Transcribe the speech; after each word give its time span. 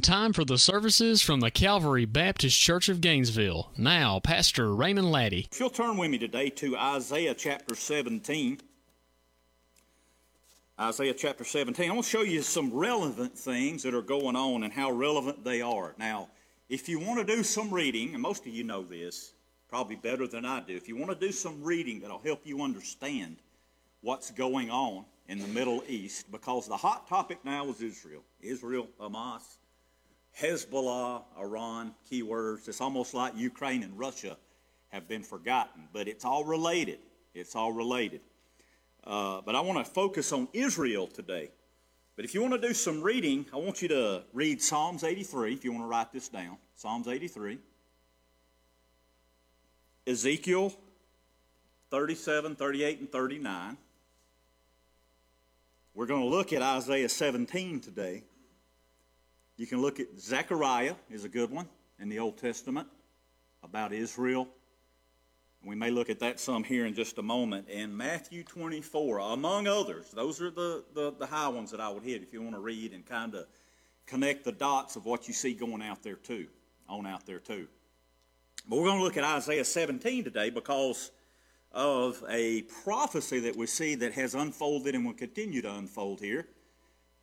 Time 0.00 0.32
for 0.32 0.42
the 0.42 0.56
services 0.56 1.20
from 1.20 1.40
the 1.40 1.50
Calvary 1.50 2.06
Baptist 2.06 2.58
Church 2.58 2.88
of 2.88 3.02
Gainesville. 3.02 3.72
Now, 3.76 4.20
Pastor 4.20 4.74
Raymond 4.74 5.12
Laddie. 5.12 5.48
If 5.52 5.60
you'll 5.60 5.68
turn 5.68 5.98
with 5.98 6.10
me 6.10 6.16
today 6.16 6.48
to 6.48 6.74
Isaiah 6.78 7.34
chapter 7.34 7.74
17. 7.74 8.62
Isaiah 10.80 11.12
chapter 11.12 11.44
17. 11.44 11.90
I 11.90 11.92
want 11.92 12.06
to 12.06 12.10
show 12.10 12.22
you 12.22 12.40
some 12.40 12.72
relevant 12.72 13.38
things 13.38 13.82
that 13.82 13.92
are 13.92 14.00
going 14.00 14.34
on 14.34 14.62
and 14.62 14.72
how 14.72 14.90
relevant 14.90 15.44
they 15.44 15.60
are. 15.60 15.94
Now, 15.98 16.30
if 16.70 16.88
you 16.88 16.98
want 16.98 17.18
to 17.18 17.36
do 17.36 17.42
some 17.42 17.70
reading, 17.70 18.14
and 18.14 18.22
most 18.22 18.46
of 18.46 18.54
you 18.54 18.64
know 18.64 18.82
this 18.82 19.34
probably 19.68 19.96
better 19.96 20.26
than 20.26 20.46
I 20.46 20.60
do, 20.60 20.74
if 20.74 20.88
you 20.88 20.96
want 20.96 21.10
to 21.10 21.26
do 21.26 21.32
some 21.32 21.62
reading 21.62 22.00
that'll 22.00 22.18
help 22.18 22.46
you 22.46 22.62
understand 22.62 23.36
what's 24.00 24.30
going 24.30 24.70
on 24.70 25.04
in 25.28 25.38
the 25.38 25.48
Middle 25.48 25.84
East, 25.86 26.32
because 26.32 26.66
the 26.66 26.78
hot 26.78 27.06
topic 27.08 27.44
now 27.44 27.68
is 27.68 27.82
Israel. 27.82 28.22
Israel, 28.40 28.88
Hamas, 28.98 29.58
Hezbollah, 30.40 31.22
Iran, 31.38 31.94
keywords. 32.10 32.68
It's 32.68 32.80
almost 32.80 33.14
like 33.14 33.36
Ukraine 33.36 33.82
and 33.82 33.98
Russia 33.98 34.36
have 34.88 35.08
been 35.08 35.22
forgotten, 35.22 35.88
but 35.92 36.08
it's 36.08 36.24
all 36.24 36.44
related. 36.44 36.98
It's 37.34 37.56
all 37.56 37.72
related. 37.72 38.20
Uh, 39.04 39.40
but 39.44 39.54
I 39.54 39.60
want 39.60 39.84
to 39.84 39.90
focus 39.90 40.32
on 40.32 40.48
Israel 40.52 41.06
today. 41.06 41.50
But 42.14 42.24
if 42.24 42.34
you 42.34 42.42
want 42.42 42.60
to 42.60 42.68
do 42.68 42.74
some 42.74 43.02
reading, 43.02 43.46
I 43.52 43.56
want 43.56 43.82
you 43.82 43.88
to 43.88 44.22
read 44.32 44.60
Psalms 44.60 45.02
83, 45.02 45.54
if 45.54 45.64
you 45.64 45.72
want 45.72 45.84
to 45.84 45.88
write 45.88 46.12
this 46.12 46.28
down. 46.28 46.58
Psalms 46.76 47.08
83. 47.08 47.58
Ezekiel 50.06 50.74
37, 51.90 52.56
38, 52.56 53.00
and 53.00 53.12
39. 53.12 53.76
We're 55.94 56.06
going 56.06 56.22
to 56.22 56.28
look 56.28 56.52
at 56.52 56.62
Isaiah 56.62 57.08
17 57.08 57.80
today. 57.80 58.22
You 59.56 59.66
can 59.66 59.82
look 59.82 60.00
at 60.00 60.18
Zechariah 60.18 60.94
is 61.10 61.24
a 61.24 61.28
good 61.28 61.50
one 61.50 61.68
in 61.98 62.08
the 62.08 62.18
Old 62.18 62.38
Testament 62.38 62.88
about 63.62 63.92
Israel. 63.92 64.48
We 65.64 65.76
may 65.76 65.90
look 65.90 66.10
at 66.10 66.18
that 66.20 66.40
some 66.40 66.64
here 66.64 66.86
in 66.86 66.94
just 66.94 67.18
a 67.18 67.22
moment. 67.22 67.68
And 67.70 67.96
Matthew 67.96 68.42
24, 68.42 69.18
among 69.18 69.68
others, 69.68 70.10
those 70.10 70.40
are 70.40 70.50
the, 70.50 70.84
the, 70.94 71.14
the 71.16 71.26
high 71.26 71.48
ones 71.48 71.70
that 71.70 71.80
I 71.80 71.88
would 71.88 72.02
hit 72.02 72.22
if 72.22 72.32
you 72.32 72.42
want 72.42 72.54
to 72.54 72.60
read 72.60 72.92
and 72.92 73.06
kind 73.06 73.34
of 73.34 73.46
connect 74.06 74.44
the 74.44 74.52
dots 74.52 74.96
of 74.96 75.04
what 75.04 75.28
you 75.28 75.34
see 75.34 75.54
going 75.54 75.82
out 75.82 76.02
there 76.02 76.16
too, 76.16 76.48
on 76.88 77.06
out 77.06 77.26
there 77.26 77.38
too. 77.38 77.68
But 78.66 78.76
we're 78.76 78.86
going 78.86 78.98
to 78.98 79.04
look 79.04 79.16
at 79.16 79.24
Isaiah 79.24 79.64
17 79.64 80.24
today 80.24 80.50
because 80.50 81.12
of 81.70 82.22
a 82.28 82.62
prophecy 82.84 83.40
that 83.40 83.56
we 83.56 83.66
see 83.66 83.94
that 83.96 84.12
has 84.14 84.34
unfolded 84.34 84.94
and 84.94 85.04
will 85.04 85.12
continue 85.12 85.62
to 85.62 85.72
unfold 85.74 86.20
here. 86.20 86.46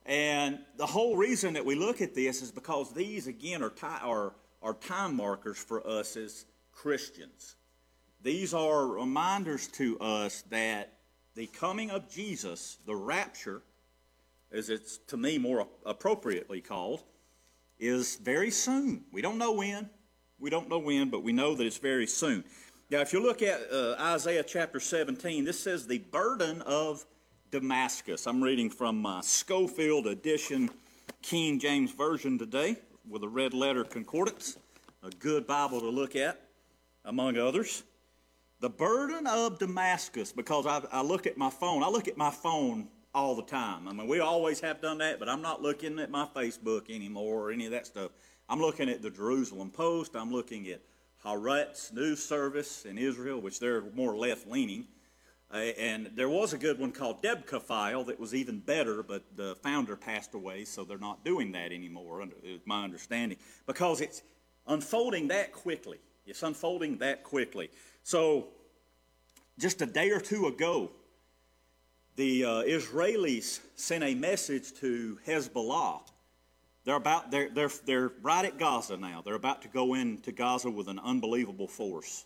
And 0.10 0.58
the 0.76 0.88
whole 0.88 1.16
reason 1.16 1.54
that 1.54 1.64
we 1.64 1.76
look 1.76 2.02
at 2.02 2.16
this 2.16 2.42
is 2.42 2.52
because 2.52 2.92
these, 2.92 3.28
again, 3.28 3.62
are, 3.62 3.72
are, 4.02 4.34
are 4.64 4.74
time 4.74 5.16
markers 5.16 5.60
for 5.60 5.88
us 5.88 6.18
as 6.18 6.46
Christians. 6.72 7.58
These 8.24 8.56
are 8.56 8.88
reminders 8.88 9.68
to 9.74 10.00
us 10.00 10.42
that 10.50 10.94
the 11.36 11.46
coming 11.46 11.92
of 11.92 12.10
Jesus, 12.10 12.80
the 12.88 12.96
rapture, 12.96 13.62
as 14.52 14.72
it's 14.72 14.98
to 15.10 15.16
me 15.16 15.38
more 15.38 15.68
appropriately 15.86 16.60
called, 16.60 17.04
is 17.78 18.16
very 18.16 18.50
soon. 18.50 19.04
We 19.12 19.22
don't 19.22 19.38
know 19.38 19.52
when. 19.52 19.92
We 20.40 20.50
don't 20.50 20.70
know 20.70 20.80
when, 20.80 21.12
but 21.12 21.22
we 21.22 21.34
know 21.34 21.54
that 21.54 21.68
it's 21.68 21.78
very 21.78 22.08
soon. 22.08 22.44
Now, 22.90 23.02
if 23.02 23.14
you 23.14 23.22
look 23.22 23.44
at 23.44 23.62
uh, 23.72 23.96
Isaiah 24.00 24.42
chapter 24.42 24.80
17, 24.80 25.46
this 25.46 25.60
says 25.60 25.86
the 25.86 26.00
burden 26.00 26.64
of 26.64 27.06
Damascus. 27.52 28.28
I'm 28.28 28.44
reading 28.44 28.70
from 28.70 29.04
uh, 29.04 29.16
my 29.16 29.22
Scofield 29.22 30.06
edition 30.06 30.70
King 31.24 31.60
James 31.60 31.92
Version 31.92 32.38
today 32.38 32.76
with 33.10 33.24
a 33.24 33.28
red 33.28 33.56
letter 33.56 33.84
concordance, 33.84 34.58
a 35.02 35.10
good 35.10 35.48
Bible 35.48 35.80
to 35.80 35.90
look 35.90 36.16
at, 36.16 36.40
among 37.06 37.38
others. 37.38 37.84
The 38.60 38.70
burden 38.70 39.26
of 39.26 39.58
Damascus, 39.58 40.32
because 40.32 40.68
I, 40.68 40.82
I 40.92 41.02
look 41.02 41.26
at 41.26 41.38
my 41.38 41.50
phone, 41.50 41.82
I 41.82 41.90
look 41.90 42.08
at 42.08 42.18
my 42.18 42.30
phone 42.30 42.88
all 43.16 43.36
the 43.36 43.44
time. 43.44 43.88
I 43.88 43.94
mean, 43.94 44.08
we 44.08 44.20
always 44.20 44.60
have 44.60 44.80
done 44.80 45.00
that, 45.00 45.18
but 45.18 45.28
I'm 45.28 45.42
not 45.42 45.62
looking 45.62 45.98
at 45.98 46.12
my 46.12 46.28
Facebook 46.36 46.94
anymore 46.94 47.48
or 47.48 47.52
any 47.52 47.66
of 47.66 47.72
that 47.72 47.88
stuff. 47.88 48.12
I'm 48.48 48.60
looking 48.60 48.90
at 48.90 49.02
the 49.02 49.10
Jerusalem 49.10 49.72
Post. 49.72 50.16
I'm 50.16 50.32
looking 50.32 50.68
at 50.68 50.82
Haaretz 51.26 51.92
news 51.94 52.24
service 52.24 52.86
in 52.86 53.00
Israel, 53.00 53.42
which 53.42 53.60
they're 53.60 53.82
more 53.96 54.16
left 54.16 54.48
leaning. 54.48 54.86
Uh, 55.52 55.58
and 55.80 56.12
there 56.14 56.30
was 56.30 56.54
a 56.54 56.58
good 56.58 56.78
one 56.80 56.92
called 56.92 57.24
Debka 57.24 57.62
File 57.62 58.04
that 58.04 58.20
was 58.20 58.36
even 58.36 58.60
better, 58.60 59.02
but 59.02 59.24
the 59.36 59.56
founder 59.64 59.96
passed 59.96 60.36
away, 60.36 60.64
so 60.64 60.84
they're 60.84 61.00
not 61.00 61.26
doing 61.26 61.52
that 61.54 61.72
anymore, 61.72 62.24
is 62.44 62.62
my 62.66 62.84
understanding, 62.84 63.38
because 63.66 64.00
it's 64.00 64.22
unfolding 64.68 65.30
that 65.30 65.52
quickly. 65.52 65.98
It's 66.28 66.44
unfolding 66.44 67.00
that 67.00 67.24
quickly. 67.24 67.72
So, 68.04 68.50
just 69.58 69.82
a 69.82 69.88
day 69.88 70.12
or 70.12 70.20
two 70.20 70.46
ago, 70.46 70.92
the 72.16 72.46
uh, 72.46 72.50
Israelis 72.64 73.60
sent 73.76 74.04
a 74.04 74.14
message 74.14 74.74
to 74.76 75.18
Hezbollah. 75.26 76.02
They're 76.84 76.96
about 76.96 77.32
they're, 77.32 77.50
they're, 77.50 77.72
they're 77.86 78.12
right 78.22 78.46
at 78.46 78.60
Gaza 78.60 78.98
now. 78.98 79.22
They're 79.26 79.36
about 79.36 79.64
to 79.64 79.68
go 79.68 79.96
into 79.96 80.32
Gaza 80.32 80.70
with 80.70 80.88
an 80.88 81.00
unbelievable 81.00 81.68
force. 81.68 82.26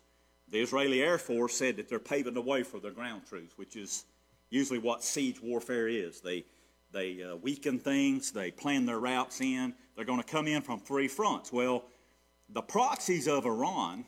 The 0.53 0.61
Israeli 0.61 1.01
Air 1.01 1.17
Force 1.17 1.55
said 1.55 1.77
that 1.77 1.89
they're 1.89 1.97
paving 1.97 2.35
the 2.35 2.41
way 2.41 2.61
for 2.61 2.79
their 2.79 2.91
ground 2.91 3.23
troops, 3.27 3.57
which 3.57 3.75
is 3.75 4.05
usually 4.51 4.77
what 4.77 5.03
siege 5.03 5.41
warfare 5.41 5.87
is. 5.87 6.21
They, 6.21 6.45
they 6.91 7.23
uh, 7.23 7.37
weaken 7.37 7.79
things, 7.79 8.31
they 8.31 8.51
plan 8.51 8.85
their 8.85 8.99
routes 8.99 9.41
in, 9.41 9.73
they're 9.95 10.05
going 10.05 10.21
to 10.21 10.31
come 10.31 10.45
in 10.45 10.61
from 10.61 10.79
three 10.79 11.07
fronts. 11.07 11.51
Well, 11.51 11.85
the 12.49 12.61
proxies 12.61 13.27
of 13.27 13.47
Iran, 13.47 14.05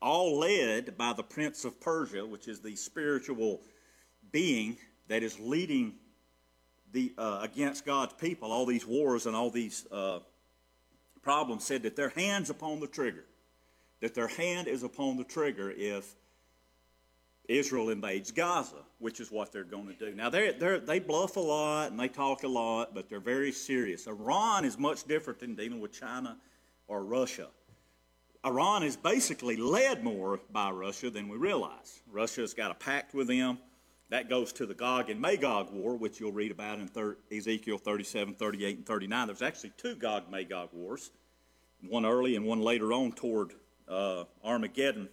all 0.00 0.38
led 0.38 0.96
by 0.96 1.12
the 1.12 1.24
Prince 1.24 1.64
of 1.64 1.80
Persia, 1.80 2.24
which 2.24 2.46
is 2.46 2.60
the 2.60 2.76
spiritual 2.76 3.60
being 4.30 4.76
that 5.08 5.24
is 5.24 5.40
leading 5.40 5.94
the, 6.92 7.12
uh, 7.18 7.40
against 7.42 7.84
God's 7.84 8.14
people, 8.14 8.52
all 8.52 8.64
these 8.64 8.86
wars 8.86 9.26
and 9.26 9.34
all 9.34 9.50
these 9.50 9.88
uh, 9.90 10.20
problems, 11.20 11.64
said 11.64 11.82
that 11.82 11.96
their 11.96 12.10
hands 12.10 12.48
upon 12.48 12.78
the 12.78 12.86
trigger 12.86 13.24
that 14.00 14.14
their 14.14 14.28
hand 14.28 14.68
is 14.68 14.82
upon 14.82 15.16
the 15.16 15.24
trigger 15.24 15.70
if 15.70 16.14
Israel 17.48 17.88
invades 17.88 18.30
Gaza, 18.30 18.84
which 18.98 19.20
is 19.20 19.30
what 19.30 19.52
they're 19.52 19.64
going 19.64 19.88
to 19.88 19.94
do. 19.94 20.14
Now, 20.14 20.28
they 20.28 20.52
they 20.52 20.98
bluff 20.98 21.36
a 21.36 21.40
lot 21.40 21.90
and 21.90 21.98
they 21.98 22.08
talk 22.08 22.42
a 22.42 22.48
lot, 22.48 22.94
but 22.94 23.08
they're 23.08 23.20
very 23.20 23.52
serious. 23.52 24.06
Iran 24.06 24.64
is 24.64 24.78
much 24.78 25.04
different 25.04 25.40
than 25.40 25.54
dealing 25.54 25.80
with 25.80 25.92
China 25.92 26.36
or 26.86 27.04
Russia. 27.04 27.48
Iran 28.44 28.82
is 28.82 28.96
basically 28.96 29.56
led 29.56 30.04
more 30.04 30.40
by 30.52 30.70
Russia 30.70 31.10
than 31.10 31.28
we 31.28 31.36
realize. 31.36 32.00
Russia's 32.10 32.54
got 32.54 32.70
a 32.70 32.74
pact 32.74 33.14
with 33.14 33.26
them. 33.28 33.58
That 34.10 34.30
goes 34.30 34.52
to 34.54 34.66
the 34.66 34.74
Gog 34.74 35.10
and 35.10 35.20
Magog 35.20 35.70
war, 35.72 35.96
which 35.96 36.20
you'll 36.20 36.32
read 36.32 36.50
about 36.50 36.78
in 36.78 36.88
thir- 36.88 37.18
Ezekiel 37.30 37.76
37, 37.78 38.34
38, 38.34 38.76
and 38.78 38.86
39. 38.86 39.26
There's 39.26 39.42
actually 39.42 39.72
two 39.76 39.96
Gog 39.96 40.30
Magog 40.30 40.70
wars, 40.72 41.10
one 41.86 42.06
early 42.06 42.36
and 42.36 42.46
one 42.46 42.60
later 42.60 42.92
on 42.92 43.12
toward 43.12 43.52
uh, 43.88 44.24
Armageddon. 44.44 45.08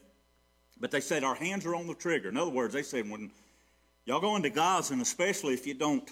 But 0.80 0.92
they 0.92 1.02
said, 1.02 1.24
Our 1.24 1.36
hands 1.36 1.66
are 1.66 1.76
on 1.76 1.88
the 1.88 1.96
trigger. 1.96 2.30
In 2.30 2.38
other 2.38 2.52
words, 2.52 2.74
they 2.74 2.84
said, 2.84 3.10
When 3.10 3.32
y'all 4.06 4.20
go 4.20 4.36
into 4.36 4.50
Gaza, 4.50 4.94
and 4.94 5.02
especially 5.02 5.54
if 5.54 5.66
you 5.66 5.74
don't 5.74 6.10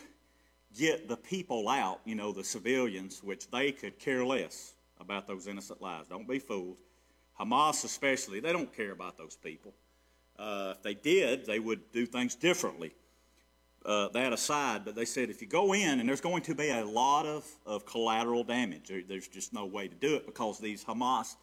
get 0.77 1.07
the 1.07 1.17
people 1.17 1.69
out, 1.69 2.01
you 2.05 2.15
know, 2.15 2.31
the 2.31 2.43
civilians, 2.43 3.23
which 3.23 3.49
they 3.51 3.71
could 3.71 3.99
care 3.99 4.25
less 4.25 4.73
about 4.99 5.27
those 5.27 5.47
innocent 5.47 5.81
lives. 5.81 6.09
Don't 6.09 6.27
be 6.27 6.39
fooled. 6.39 6.77
Hamas, 7.39 7.83
especially, 7.83 8.39
they 8.39 8.53
don't 8.53 8.75
care 8.75 8.91
about 8.91 9.17
those 9.17 9.35
people. 9.35 9.73
Uh, 10.37 10.73
if 10.75 10.81
they 10.81 10.93
did, 10.93 11.45
they 11.45 11.59
would 11.59 11.91
do 11.91 12.05
things 12.05 12.35
differently. 12.35 12.93
Uh, 13.85 14.07
that 14.09 14.31
aside, 14.31 14.85
but 14.85 14.95
they 14.95 15.03
said 15.03 15.29
if 15.29 15.41
you 15.41 15.47
go 15.47 15.73
in, 15.73 15.99
and 15.99 16.07
there's 16.07 16.21
going 16.21 16.41
to 16.41 16.55
be 16.55 16.69
a 16.69 16.85
lot 16.85 17.25
of, 17.25 17.45
of 17.65 17.85
collateral 17.85 18.41
damage, 18.41 18.87
there, 18.87 19.01
there's 19.05 19.27
just 19.27 19.51
no 19.51 19.65
way 19.65 19.89
to 19.89 19.95
do 19.95 20.15
it 20.15 20.25
because 20.25 20.57
these 20.57 20.85
Hamas 20.85 21.35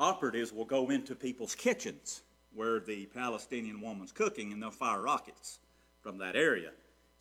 operatives 0.00 0.52
will 0.52 0.64
go 0.64 0.90
into 0.90 1.14
people's 1.14 1.54
kitchens 1.54 2.22
where 2.54 2.80
the 2.80 3.06
Palestinian 3.06 3.80
woman's 3.80 4.10
cooking 4.10 4.52
and 4.52 4.60
they'll 4.60 4.70
fire 4.70 5.02
rockets 5.02 5.60
from 6.00 6.18
that 6.18 6.34
area. 6.34 6.70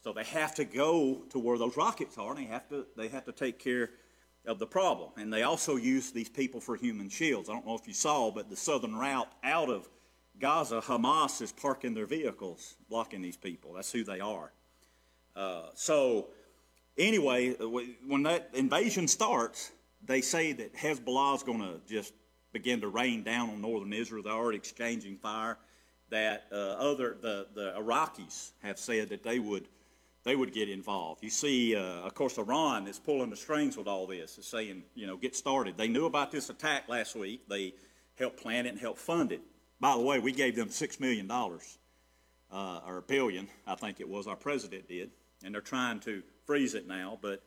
So 0.04 0.14
they 0.14 0.24
have 0.24 0.56
to 0.56 0.66
go 0.66 1.26
to 1.30 1.38
where 1.38 1.58
those 1.58 1.78
rockets 1.78 2.18
are 2.18 2.32
and 2.32 2.40
they 2.40 2.50
have 2.50 2.68
to, 2.70 2.88
they 2.96 3.10
have 3.10 3.26
to 3.26 3.34
take 3.34 3.60
care 3.60 3.92
of 4.46 4.58
the 4.58 4.66
problem. 4.66 5.12
And 5.18 5.32
they 5.32 5.44
also 5.44 5.76
use 5.76 6.12
these 6.12 6.30
people 6.30 6.62
for 6.62 6.78
human 6.78 7.10
shields. 7.10 7.50
I 7.50 7.54
don't 7.54 7.68
know 7.68 7.76
if 7.76 7.88
you 7.88 7.94
saw, 7.94 8.32
but 8.32 8.50
the 8.50 8.56
southern 8.56 8.96
route 8.96 9.32
out 9.44 9.70
of 9.70 9.90
Gaza, 10.40 10.80
Hamas 10.80 11.42
is 11.42 11.52
parking 11.52 11.94
their 11.94 12.06
vehicles, 12.06 12.76
blocking 12.90 13.22
these 13.22 13.36
people. 13.36 13.74
That's 13.74 13.92
who 13.92 14.06
they 14.06 14.22
are. 14.22 14.54
Uh, 15.36 15.64
so, 15.76 16.28
anyway, 16.98 17.52
when 18.08 18.24
that 18.24 18.50
invasion 18.54 19.08
starts, 19.08 19.72
they 20.06 20.22
say 20.22 20.54
that 20.54 20.74
Hezbollah 20.76 21.36
is 21.36 21.44
going 21.44 21.60
to 21.60 21.82
just 21.88 22.14
begin 22.52 22.82
to 22.82 22.88
rain 22.88 23.24
down 23.24 23.50
on 23.50 23.62
northern 23.62 23.94
Israel. 23.94 24.24
They're 24.24 24.34
already 24.34 24.58
exchanging 24.58 25.18
fire. 25.18 25.58
That 26.10 26.46
uh, 26.52 26.56
other 26.56 27.16
the, 27.22 27.48
the 27.54 27.74
Iraqis 27.78 28.52
have 28.64 28.80
said 28.80 29.10
that 29.10 29.22
they 29.24 29.38
would 29.38 29.68
they 30.24 30.36
would 30.36 30.54
get 30.54 30.70
involved. 30.70 31.24
You 31.24 31.30
see, 31.30 31.76
uh, 31.76 31.82
of 31.82 32.14
course, 32.14 32.38
Iran 32.38 32.88
is 32.88 33.00
pulling 33.00 33.30
the 33.30 33.36
strings 33.36 33.78
with 33.78 33.88
all 33.88 34.06
this, 34.06 34.38
is 34.38 34.46
saying, 34.46 34.84
you 34.94 35.08
know, 35.08 35.16
get 35.16 35.36
started. 35.36 35.78
They 35.78 35.88
knew 35.88 36.06
about 36.06 36.32
this 36.32 36.50
attack 36.50 36.90
last 36.90 37.16
week. 37.16 37.48
They 37.48 37.74
helped 38.16 38.42
plan 38.42 38.66
it 38.66 38.70
and 38.70 38.80
helped 38.80 39.00
fund 39.00 39.32
it. 39.32 39.42
By 39.80 39.96
the 39.96 40.02
way, 40.02 40.20
we 40.20 40.34
gave 40.34 40.56
them 40.58 40.68
$6 40.68 41.00
million, 41.00 41.32
uh, 41.32 42.82
or 42.86 42.98
a 42.98 43.02
billion, 43.02 43.48
I 43.66 43.76
think 43.76 44.02
it 44.02 44.10
was, 44.10 44.28
our 44.28 44.36
president 44.36 44.90
did. 44.90 45.10
And 45.44 45.54
they're 45.54 45.62
trying 45.62 46.02
to 46.02 46.22
freeze 46.46 46.74
it 46.76 46.86
now. 46.86 47.18
But 47.22 47.42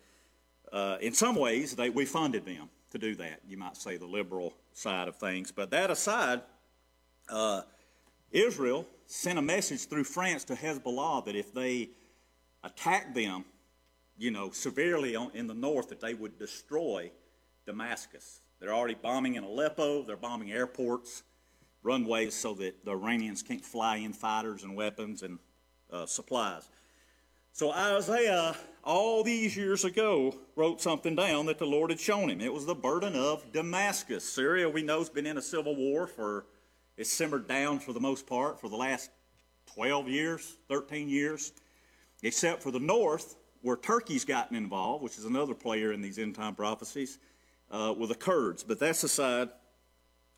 uh, 0.72 0.96
in 1.02 1.12
some 1.12 1.36
ways, 1.36 1.76
they, 1.76 1.90
we 1.90 2.06
funded 2.06 2.46
them 2.46 2.70
to 2.92 2.98
do 2.98 3.14
that. 3.16 3.40
You 3.46 3.56
might 3.56 3.76
say 3.76 3.96
the 3.96 4.06
liberal 4.06 4.54
side 4.72 5.08
of 5.08 5.16
things. 5.16 5.50
But 5.50 5.70
that 5.70 5.90
aside, 5.90 6.42
uh, 7.28 7.62
Israel 8.30 8.86
sent 9.06 9.38
a 9.38 9.42
message 9.42 9.86
through 9.86 10.04
France 10.04 10.44
to 10.44 10.54
Hezbollah 10.54 11.24
that 11.26 11.36
if 11.36 11.52
they 11.52 11.90
attacked 12.64 13.14
them, 13.14 13.44
you 14.16 14.30
know, 14.30 14.50
severely 14.50 15.16
on, 15.16 15.30
in 15.34 15.46
the 15.46 15.54
north, 15.54 15.88
that 15.88 16.00
they 16.00 16.14
would 16.14 16.38
destroy 16.38 17.10
Damascus. 17.66 18.40
They're 18.60 18.74
already 18.74 18.94
bombing 18.94 19.34
in 19.34 19.44
Aleppo. 19.44 20.02
They're 20.02 20.16
bombing 20.16 20.52
airports, 20.52 21.24
runways, 21.82 22.34
so 22.34 22.54
that 22.54 22.84
the 22.84 22.92
Iranians 22.92 23.42
can't 23.42 23.64
fly 23.64 23.96
in 23.96 24.12
fighters 24.12 24.62
and 24.62 24.76
weapons 24.76 25.22
and 25.22 25.38
uh, 25.90 26.06
supplies. 26.06 26.68
So 27.52 27.70
Isaiah, 27.70 28.56
all 28.82 29.22
these 29.22 29.56
years 29.56 29.84
ago, 29.84 30.34
wrote 30.56 30.80
something 30.80 31.14
down 31.14 31.46
that 31.46 31.58
the 31.58 31.66
Lord 31.66 31.90
had 31.90 32.00
shown 32.00 32.30
him. 32.30 32.40
It 32.40 32.52
was 32.52 32.66
the 32.66 32.74
burden 32.74 33.14
of 33.14 33.52
Damascus. 33.52 34.24
Syria, 34.24 34.68
we 34.68 34.82
know, 34.82 34.98
has 34.98 35.10
been 35.10 35.26
in 35.26 35.36
a 35.36 35.42
civil 35.42 35.76
war 35.76 36.06
for, 36.06 36.46
it's 36.96 37.12
simmered 37.12 37.46
down 37.46 37.78
for 37.78 37.92
the 37.92 38.00
most 38.00 38.26
part 38.26 38.60
for 38.60 38.68
the 38.68 38.76
last 38.76 39.10
12 39.74 40.08
years, 40.08 40.56
13 40.68 41.08
years 41.08 41.52
except 42.22 42.62
for 42.62 42.70
the 42.70 42.80
north, 42.80 43.36
where 43.62 43.76
Turkey's 43.76 44.24
gotten 44.24 44.56
involved, 44.56 45.02
which 45.02 45.18
is 45.18 45.24
another 45.24 45.54
player 45.54 45.92
in 45.92 46.00
these 46.00 46.18
end 46.18 46.34
time 46.34 46.54
prophecies, 46.54 47.18
uh, 47.70 47.94
with 47.96 48.08
the 48.08 48.14
Kurds. 48.14 48.64
But 48.64 48.78
that's 48.78 49.02
aside. 49.04 49.50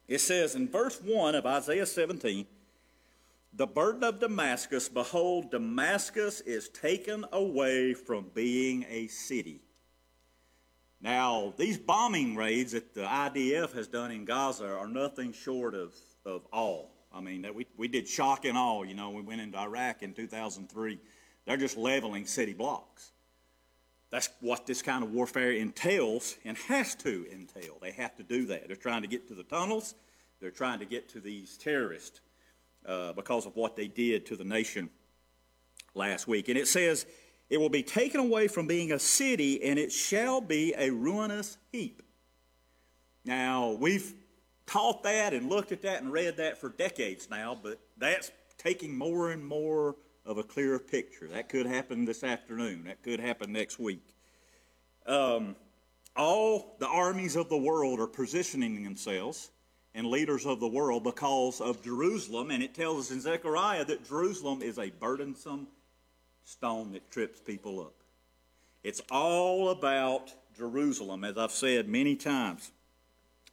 It 0.08 0.18
says 0.18 0.54
in 0.54 0.68
verse 0.68 1.00
1 1.02 1.34
of 1.34 1.46
Isaiah 1.46 1.86
17, 1.86 2.46
the 3.56 3.66
burden 3.66 4.04
of 4.04 4.20
Damascus, 4.20 4.88
behold, 4.88 5.50
Damascus 5.50 6.40
is 6.40 6.68
taken 6.68 7.24
away 7.32 7.94
from 7.94 8.26
being 8.34 8.84
a 8.88 9.06
city. 9.06 9.60
Now, 11.00 11.52
these 11.56 11.78
bombing 11.78 12.34
raids 12.34 12.72
that 12.72 12.94
the 12.94 13.02
IDF 13.02 13.74
has 13.74 13.86
done 13.86 14.10
in 14.10 14.24
Gaza 14.24 14.66
are 14.66 14.88
nothing 14.88 15.32
short 15.32 15.74
of, 15.74 15.94
of 16.24 16.46
awe. 16.50 16.86
I 17.12 17.20
mean, 17.20 17.42
that 17.42 17.54
we, 17.54 17.66
we 17.76 17.88
did 17.88 18.08
shock 18.08 18.44
and 18.44 18.56
awe. 18.56 18.82
You 18.82 18.94
know, 18.94 19.10
we 19.10 19.22
went 19.22 19.40
into 19.40 19.58
Iraq 19.58 20.02
in 20.02 20.14
2003 20.14 20.98
they're 21.44 21.56
just 21.56 21.76
leveling 21.76 22.26
city 22.26 22.54
blocks. 22.54 23.12
That's 24.10 24.30
what 24.40 24.66
this 24.66 24.80
kind 24.80 25.02
of 25.02 25.12
warfare 25.12 25.52
entails 25.52 26.36
and 26.44 26.56
has 26.56 26.94
to 26.96 27.26
entail. 27.32 27.78
They 27.80 27.90
have 27.92 28.16
to 28.16 28.22
do 28.22 28.46
that. 28.46 28.66
They're 28.66 28.76
trying 28.76 29.02
to 29.02 29.08
get 29.08 29.28
to 29.28 29.34
the 29.34 29.42
tunnels. 29.42 29.94
They're 30.40 30.50
trying 30.50 30.78
to 30.78 30.84
get 30.84 31.08
to 31.10 31.20
these 31.20 31.56
terrorists 31.56 32.20
uh, 32.86 33.12
because 33.12 33.46
of 33.46 33.56
what 33.56 33.76
they 33.76 33.88
did 33.88 34.26
to 34.26 34.36
the 34.36 34.44
nation 34.44 34.90
last 35.94 36.26
week. 36.28 36.48
And 36.48 36.58
it 36.58 36.68
says, 36.68 37.06
It 37.50 37.58
will 37.58 37.68
be 37.68 37.82
taken 37.82 38.20
away 38.20 38.48
from 38.48 38.66
being 38.66 38.92
a 38.92 38.98
city, 38.98 39.62
and 39.62 39.78
it 39.78 39.92
shall 39.92 40.40
be 40.40 40.74
a 40.76 40.90
ruinous 40.90 41.58
heap. 41.72 42.02
Now, 43.24 43.72
we've 43.72 44.14
taught 44.66 45.02
that 45.04 45.32
and 45.32 45.48
looked 45.48 45.72
at 45.72 45.82
that 45.82 46.02
and 46.02 46.12
read 46.12 46.36
that 46.38 46.60
for 46.60 46.68
decades 46.68 47.28
now, 47.30 47.58
but 47.60 47.80
that's 47.96 48.30
taking 48.58 48.96
more 48.96 49.30
and 49.30 49.44
more 49.44 49.96
of 50.26 50.38
a 50.38 50.42
clearer 50.42 50.78
picture. 50.78 51.28
That 51.28 51.48
could 51.48 51.66
happen 51.66 52.04
this 52.04 52.24
afternoon. 52.24 52.84
That 52.84 53.02
could 53.02 53.20
happen 53.20 53.52
next 53.52 53.78
week. 53.78 54.14
Um, 55.06 55.56
all 56.16 56.76
the 56.78 56.88
armies 56.88 57.36
of 57.36 57.48
the 57.48 57.56
world 57.56 58.00
are 58.00 58.06
positioning 58.06 58.82
themselves 58.82 59.50
and 59.94 60.06
leaders 60.06 60.44
of 60.44 60.60
the 60.60 60.68
world 60.68 61.04
because 61.04 61.60
of 61.60 61.82
Jerusalem. 61.82 62.50
And 62.50 62.62
it 62.62 62.74
tells 62.74 63.06
us 63.06 63.10
in 63.10 63.20
Zechariah 63.20 63.84
that 63.84 64.06
Jerusalem 64.08 64.62
is 64.62 64.78
a 64.78 64.90
burdensome 64.90 65.68
stone 66.44 66.92
that 66.92 67.10
trips 67.10 67.40
people 67.40 67.80
up. 67.80 67.94
It's 68.82 69.00
all 69.10 69.70
about 69.70 70.34
Jerusalem, 70.56 71.24
as 71.24 71.38
I've 71.38 71.52
said 71.52 71.88
many 71.88 72.16
times. 72.16 72.70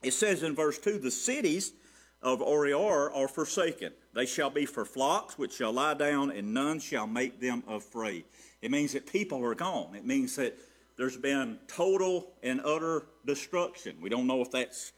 It 0.03 0.13
says 0.13 0.43
in 0.43 0.55
verse 0.55 0.77
2 0.79 0.97
the 0.97 1.11
cities 1.11 1.73
of 2.21 2.39
Aroer 2.39 3.15
are 3.15 3.27
forsaken. 3.27 3.93
They 4.13 4.25
shall 4.25 4.49
be 4.49 4.65
for 4.65 4.85
flocks 4.85 5.37
which 5.37 5.53
shall 5.53 5.71
lie 5.71 5.93
down, 5.93 6.31
and 6.31 6.53
none 6.53 6.79
shall 6.79 7.07
make 7.07 7.39
them 7.39 7.63
afraid. 7.67 8.25
It 8.61 8.71
means 8.71 8.93
that 8.93 9.11
people 9.11 9.43
are 9.43 9.55
gone. 9.55 9.95
It 9.95 10.05
means 10.05 10.35
that 10.35 10.57
there's 10.97 11.17
been 11.17 11.57
total 11.67 12.33
and 12.43 12.61
utter 12.63 13.05
destruction. 13.25 13.97
We 14.01 14.09
don't 14.09 14.27
know 14.27 14.41
if 14.41 14.51
that's 14.51 14.91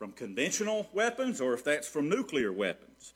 from 0.00 0.12
conventional 0.12 0.88
weapons 0.94 1.42
or 1.42 1.52
if 1.52 1.62
that's 1.62 1.86
from 1.86 2.08
nuclear 2.08 2.50
weapons, 2.50 3.12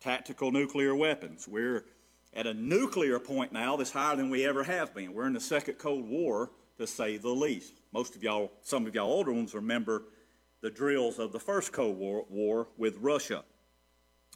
tactical 0.00 0.52
nuclear 0.52 0.94
weapons. 0.94 1.48
We're 1.48 1.86
at 2.34 2.46
a 2.46 2.52
nuclear 2.52 3.18
point 3.18 3.54
now 3.54 3.76
that's 3.76 3.90
higher 3.90 4.16
than 4.16 4.28
we 4.28 4.44
ever 4.44 4.62
have 4.62 4.94
been. 4.94 5.14
We're 5.14 5.26
in 5.26 5.32
the 5.32 5.40
second 5.40 5.78
Cold 5.78 6.06
War, 6.06 6.50
to 6.76 6.86
say 6.86 7.16
the 7.16 7.30
least. 7.30 7.80
Most 7.90 8.16
of 8.16 8.22
y'all, 8.22 8.52
some 8.60 8.86
of 8.86 8.94
y'all 8.94 9.10
older 9.10 9.32
ones, 9.32 9.54
remember 9.54 10.02
the 10.60 10.68
drills 10.68 11.18
of 11.18 11.32
the 11.32 11.40
first 11.40 11.72
Cold 11.72 11.96
War, 11.96 12.26
war 12.28 12.68
with 12.76 12.98
Russia. 12.98 13.42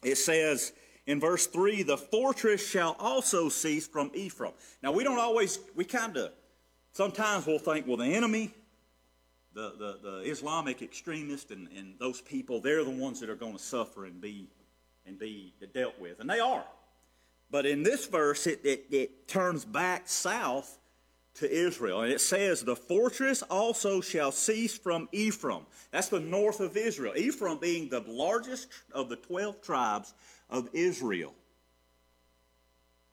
It 0.03 0.17
says 0.17 0.73
in 1.06 1.20
verse 1.20 1.49
3 1.49 1.82
the 1.82 1.99
fortress 1.99 2.67
shall 2.67 2.96
also 2.99 3.50
cease 3.50 3.87
from 3.87 4.11
Ephraim. 4.14 4.55
Now, 4.82 4.93
we 4.93 5.05
don't 5.05 5.19
always, 5.19 5.58
we 5.76 5.85
kind 5.85 6.17
of, 6.17 6.32
sometimes 6.93 7.44
we'll 7.44 7.58
think, 7.58 7.87
well, 7.87 7.99
the 7.99 8.06
enemy, 8.06 8.55
the, 9.55 9.75
the, 9.79 9.99
the 10.02 10.31
Islamic 10.31 10.82
extremists, 10.82 11.50
and, 11.50 11.69
and 11.76 11.94
those 11.99 12.20
people, 12.20 12.61
they're 12.61 12.85
the 12.85 12.91
ones 12.91 13.20
that 13.20 13.31
are 13.31 13.37
going 13.37 13.55
to 13.55 13.62
suffer 13.62 14.05
and 14.05 14.20
be, 14.20 14.49
and 15.06 15.19
be 15.19 15.52
dealt 15.75 15.99
with. 16.00 16.20
And 16.20 16.29
they 16.29 16.41
are. 16.41 16.64
But 17.50 17.67
in 17.67 17.82
this 17.82 18.06
verse, 18.06 18.47
it, 18.47 18.61
it, 18.64 18.87
it 18.91 19.26
turns 19.26 19.64
back 19.64 20.08
south 20.08 20.79
to 21.35 21.50
Israel. 21.50 22.02
And 22.02 22.12
it 22.12 22.20
says, 22.20 22.62
The 22.62 22.76
fortress 22.76 23.43
also 23.43 24.00
shall 24.00 24.31
cease 24.31 24.76
from 24.76 25.08
Ephraim. 25.12 25.67
That's 25.91 26.08
the 26.08 26.20
north 26.20 26.61
of 26.61 26.76
Israel. 26.76 27.14
Ephraim 27.17 27.58
being 27.58 27.88
the 27.88 28.05
largest 28.06 28.69
of 28.93 29.08
the 29.08 29.17
12 29.17 29.62
tribes 29.62 30.14
of 30.49 30.69
Israel. 30.73 31.35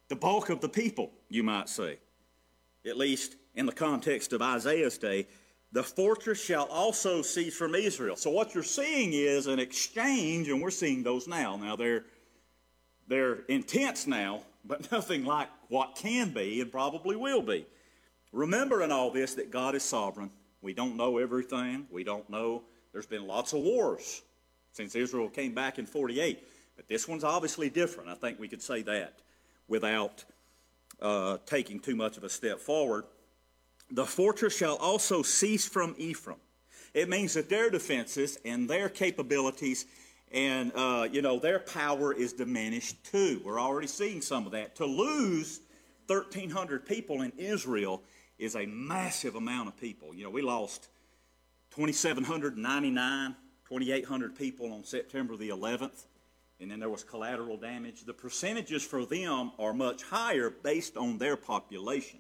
The 0.10 0.16
bulk 0.16 0.50
of 0.50 0.62
the 0.62 0.70
people, 0.70 1.12
you 1.30 1.44
might 1.44 1.68
say, 1.68 1.98
at 2.86 2.98
least 2.98 3.36
in 3.56 3.66
the 3.66 3.74
context 3.74 4.34
of 4.34 4.42
Isaiah's 4.42 4.98
day. 4.98 5.28
The 5.72 5.84
fortress 5.84 6.44
shall 6.44 6.66
also 6.66 7.22
cease 7.22 7.56
from 7.56 7.76
Israel. 7.76 8.16
So 8.16 8.30
what 8.30 8.56
you're 8.56 8.64
seeing 8.64 9.14
is 9.14 9.48
an 9.48 9.60
exchange, 9.60 10.48
and 10.48 10.62
we're 10.62 10.72
seeing 10.72 11.04
those 11.04 11.28
now. 11.28 11.58
Now 11.58 11.76
they're 11.76 12.06
they're 13.08 13.40
intense 13.48 14.08
now, 14.08 14.44
but 14.66 14.92
nothing 14.92 15.26
like 15.26 15.50
what 15.70 15.96
can 15.96 16.30
be 16.30 16.62
and 16.62 16.72
probably 16.72 17.16
will 17.16 17.42
be. 17.42 17.66
Remember 18.32 18.84
in 18.84 18.92
all 18.92 19.12
this 19.12 19.36
that 19.36 19.52
God 19.52 19.76
is 19.76 19.84
sovereign. 19.84 20.32
We 20.62 20.74
don't 20.74 20.98
know 20.98 21.18
everything. 21.18 21.88
We 21.92 22.04
don't 22.04 22.30
know. 22.30 22.64
There's 22.92 23.06
been 23.06 23.28
lots 23.28 23.54
of 23.54 23.62
wars 23.62 24.22
since 24.72 24.96
Israel 24.96 25.30
came 25.30 25.54
back 25.54 25.80
in 25.80 25.86
48. 25.86 26.44
But 26.76 26.88
this 26.88 27.08
one's 27.08 27.24
obviously 27.24 27.70
different. 27.70 28.10
I 28.10 28.14
think 28.14 28.40
we 28.40 28.48
could 28.48 28.62
say 28.62 28.82
that 28.84 29.20
without 29.68 30.24
uh, 31.02 31.38
taking 31.46 31.80
too 31.80 31.96
much 31.96 32.18
of 32.18 32.24
a 32.24 32.30
step 32.30 32.60
forward. 32.60 33.06
The 33.92 34.06
fortress 34.06 34.56
shall 34.56 34.76
also 34.76 35.22
cease 35.22 35.66
from 35.68 35.96
Ephraim. 35.98 36.40
It 36.94 37.10
means 37.10 37.34
that 37.36 37.50
their 37.50 37.70
defenses 37.70 38.38
and 38.44 38.70
their 38.70 38.90
capabilities 38.90 39.86
and 40.32 40.72
uh, 40.76 41.08
you 41.10 41.22
know 41.22 41.40
their 41.40 41.60
power 41.60 42.14
is 42.14 42.34
diminished 42.34 43.04
too. 43.06 43.42
We're 43.46 43.60
already 43.60 43.88
seeing 43.88 44.22
some 44.22 44.46
of 44.46 44.52
that. 44.52 44.76
To 44.78 44.86
lose 44.86 45.62
1,300 46.08 46.86
people 46.86 47.22
in 47.22 47.32
Israel 47.38 48.04
is 48.38 48.56
a 48.56 48.66
massive 48.66 49.36
amount 49.36 49.70
of 49.70 49.78
people. 49.78 50.14
You 50.14 50.26
know, 50.26 50.30
we 50.30 50.42
lost 50.42 50.90
2,799, 51.72 53.36
2,800 53.68 54.36
people 54.36 54.74
on 54.74 54.84
September 54.84 55.36
the 55.36 55.50
11th, 55.50 56.06
and 56.60 56.70
then 56.72 56.80
there 56.80 56.90
was 56.90 57.04
collateral 57.04 57.58
damage. 57.58 58.04
The 58.04 58.14
percentages 58.14 58.84
for 58.84 59.06
them 59.06 59.52
are 59.60 59.74
much 59.74 60.04
higher 60.04 60.50
based 60.50 60.98
on 60.98 61.18
their 61.18 61.36
population. 61.36 62.20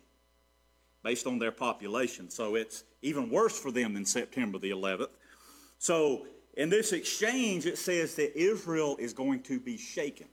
Based 1.07 1.25
on 1.25 1.39
their 1.39 1.53
population. 1.53 2.29
So 2.29 2.55
it's 2.55 2.83
even 3.01 3.29
worse 3.29 3.57
for 3.57 3.71
them 3.71 3.93
than 3.93 4.03
September 4.03 4.59
the 4.59 4.71
11th. 4.71 5.07
So 5.79 6.27
in 6.55 6.67
this 6.69 6.91
exchange, 6.91 7.65
it 7.65 7.77
says 7.77 8.15
that 8.15 8.37
Israel 8.37 8.97
is 8.99 9.13
going 9.13 9.43
to 9.43 9.57
be 9.57 9.77
shaken. 9.77 10.27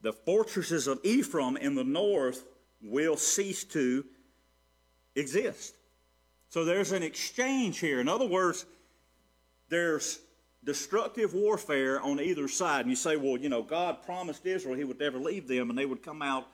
The 0.00 0.14
fortresses 0.14 0.86
of 0.86 0.98
Ephraim 1.02 1.58
in 1.58 1.74
the 1.74 1.84
north 1.84 2.46
will 2.80 3.18
cease 3.18 3.64
to 3.64 4.06
exist. 5.14 5.74
So 6.48 6.64
there's 6.64 6.92
an 6.92 7.02
exchange 7.02 7.78
here. 7.78 8.00
In 8.00 8.08
other 8.08 8.26
words, 8.26 8.64
there's 9.68 10.20
destructive 10.64 11.34
warfare 11.34 12.00
on 12.00 12.18
either 12.18 12.48
side. 12.48 12.86
And 12.86 12.88
you 12.88 12.96
say, 12.96 13.18
well, 13.18 13.36
you 13.36 13.50
know, 13.50 13.62
God 13.62 14.02
promised 14.06 14.46
Israel 14.46 14.74
he 14.74 14.84
would 14.84 15.00
never 15.00 15.18
leave 15.18 15.48
them 15.48 15.68
and 15.68 15.78
they 15.78 15.84
would 15.84 16.02
come 16.02 16.22
out 16.22 16.48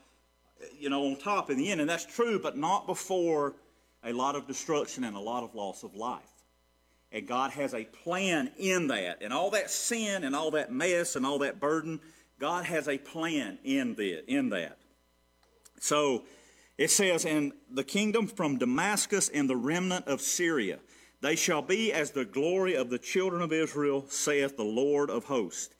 you 0.79 0.91
know, 0.91 1.07
on 1.07 1.17
top 1.17 1.51
in 1.51 1.57
the 1.57 1.71
end. 1.71 1.81
And 1.81 1.89
that's 1.89 2.07
true, 2.07 2.39
but 2.39 2.57
not 2.57 2.87
before 2.87 3.55
a 4.05 4.13
lot 4.13 4.37
of 4.37 4.47
destruction 4.47 5.05
and 5.05 5.17
a 5.17 5.21
lot 5.21 5.43
of 5.43 5.55
loss 5.55 5.83
of 5.83 5.95
life. 5.95 6.23
And 7.11 7.27
God 7.27 7.53
has 7.53 7.75
a 7.75 7.85
plan 7.85 8.51
in 8.59 8.89
that. 8.89 9.19
And 9.23 9.33
all 9.33 9.51
that 9.51 9.71
sin 9.71 10.25
and 10.25 10.37
all 10.37 10.51
that 10.53 10.73
mess 10.73 11.17
and 11.17 11.25
all 11.25 11.39
that 11.39 11.59
burden, 11.59 12.01
God 12.39 12.65
has 12.67 12.89
a 12.89 12.99
plan 12.99 13.59
in 13.65 13.95
that. 13.95 14.25
In 14.29 14.51
that. 14.51 14.79
So 15.81 16.25
it 16.77 16.91
says, 16.91 17.25
And 17.25 17.53
the 17.71 17.85
kingdom 17.85 18.27
from 18.27 18.59
Damascus 18.59 19.29
and 19.29 19.49
the 19.49 19.57
remnant 19.57 20.07
of 20.07 20.21
Syria, 20.21 20.79
they 21.21 21.35
shall 21.35 21.63
be 21.63 21.93
as 21.93 22.11
the 22.11 22.25
glory 22.25 22.75
of 22.75 22.91
the 22.91 22.99
children 22.99 23.43
of 23.43 23.53
Israel, 23.53 24.05
saith 24.09 24.57
the 24.57 24.63
Lord 24.63 25.11
of 25.11 25.25
hosts. 25.25 25.75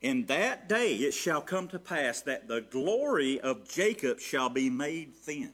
In 0.00 0.26
that 0.26 0.68
day 0.68 0.96
it 0.96 1.12
shall 1.12 1.40
come 1.40 1.68
to 1.68 1.78
pass 1.78 2.20
that 2.22 2.48
the 2.48 2.60
glory 2.60 3.40
of 3.40 3.68
Jacob 3.68 4.20
shall 4.20 4.48
be 4.48 4.68
made 4.68 5.14
thin. 5.14 5.52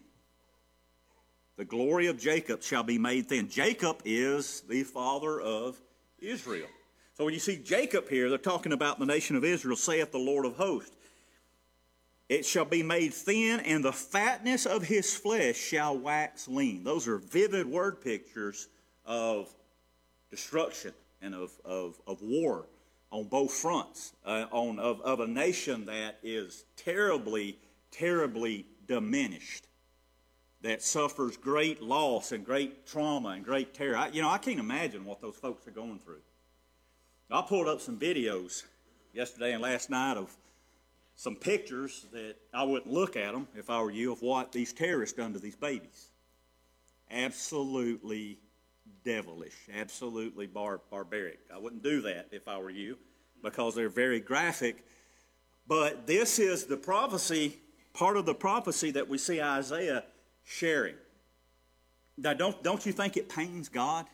The 1.57 1.65
glory 1.65 2.07
of 2.07 2.19
Jacob 2.19 2.63
shall 2.63 2.83
be 2.83 2.99
made 2.99 3.29
thin. 3.29 3.49
Jacob 3.49 4.01
is 4.05 4.63
the 4.63 4.83
father 4.83 5.41
of 5.41 5.81
Israel. 6.19 6.67
So 7.15 7.25
when 7.25 7.35
you 7.35 7.41
see 7.41 7.59
Jacob 7.59 8.09
here, 8.09 8.31
they're 8.31 8.39
talking 8.39 8.73
about 8.73 8.99
the 8.99 9.07
nation 9.07 9.37
of 9.37 9.45
Israel, 9.45 9.77
saith 9.77 10.11
the 10.11 10.19
Lord 10.19 10.47
of 10.47 10.57
hosts. 10.57 10.97
It 12.31 12.47
shall 12.47 12.65
be 12.65 12.83
made 12.83 13.13
thin, 13.13 13.61
and 13.61 13.85
the 13.85 13.93
fatness 13.93 14.65
of 14.65 14.85
his 14.85 15.15
flesh 15.15 15.57
shall 15.57 15.99
wax 15.99 16.49
lean. 16.49 16.83
Those 16.83 17.07
are 17.09 17.19
vivid 17.19 17.67
word 17.67 18.01
pictures 18.01 18.69
of 19.05 19.53
destruction 20.31 20.95
and 21.21 21.35
of, 21.35 21.51
of, 21.65 22.01
of 22.07 22.23
war 22.23 22.67
on 23.11 23.25
both 23.25 23.53
fronts, 23.53 24.13
uh, 24.25 24.47
on, 24.51 24.79
of, 24.79 25.01
of 25.03 25.21
a 25.21 25.27
nation 25.27 25.87
that 25.87 26.19
is 26.23 26.65
terribly, 26.77 27.59
terribly 27.91 28.67
diminished, 28.87 29.67
that 30.63 30.83
suffers 30.83 31.37
great 31.37 31.83
loss 31.83 32.33
and 32.33 32.45
great 32.45 32.87
trauma 32.87 33.31
and 33.31 33.45
great 33.45 33.75
terror. 33.75 33.97
I, 33.97 34.09
you 34.09 34.23
know, 34.23 34.29
I 34.29 34.39
can't 34.39 34.61
imagine 34.61 35.05
what 35.05 35.21
those 35.21 35.37
folks 35.37 35.67
are 35.67 35.73
going 35.73 35.99
through. 35.99 36.21
I 37.31 37.43
pulled 37.43 37.69
up 37.69 37.81
some 37.81 37.99
videos 37.99 38.65
yesterday 39.13 39.53
and 39.53 39.63
last 39.63 39.89
night 39.89 40.17
of 40.17 40.37
some 41.15 41.37
pictures 41.37 42.07
that 42.13 42.35
I 42.53 42.65
wouldn't 42.65 42.93
look 42.93 43.17
at 43.17 43.33
them 43.33 43.47
if 43.55 43.71
I 43.71 43.81
were 43.83 43.91
you 43.91 44.13
of 44.13 44.23
what 44.23 44.53
these 44.53 44.73
terrorists 44.73 45.17
done 45.17 45.33
to 45.35 45.39
these 45.39 45.57
babies. 45.57 46.11
Absolutely 47.11 48.39
devilish, 49.05 49.55
absolutely 49.75 50.47
bar- 50.47 50.81
barbaric. 50.91 51.41
I 51.53 51.59
wouldn't 51.59 51.83
do 51.83 52.03
that 52.03 52.29
if 52.33 52.49
I 52.49 52.59
were 52.59 52.71
you 52.71 52.99
because 53.43 53.75
they're 53.75 53.89
very 53.89 54.21
graphic. 54.21 54.85
But 55.67 56.07
this 56.07 56.39
is 56.39 56.65
the 56.65 56.77
prophecy, 56.77 57.59
part 57.93 58.17
of 58.17 58.27
the 58.27 58.35
prophecy 58.35 58.91
that 58.93 59.09
we 59.09 59.19
see 59.19 59.41
Isaiah 59.41 60.05
sharing. 60.45 60.97
Now, 62.17 62.35
don't, 62.35 62.63
don't 62.63 62.85
you 62.85 62.93
think 62.93 63.17
it 63.17 63.29
pains 63.29 63.69
God 63.69 64.07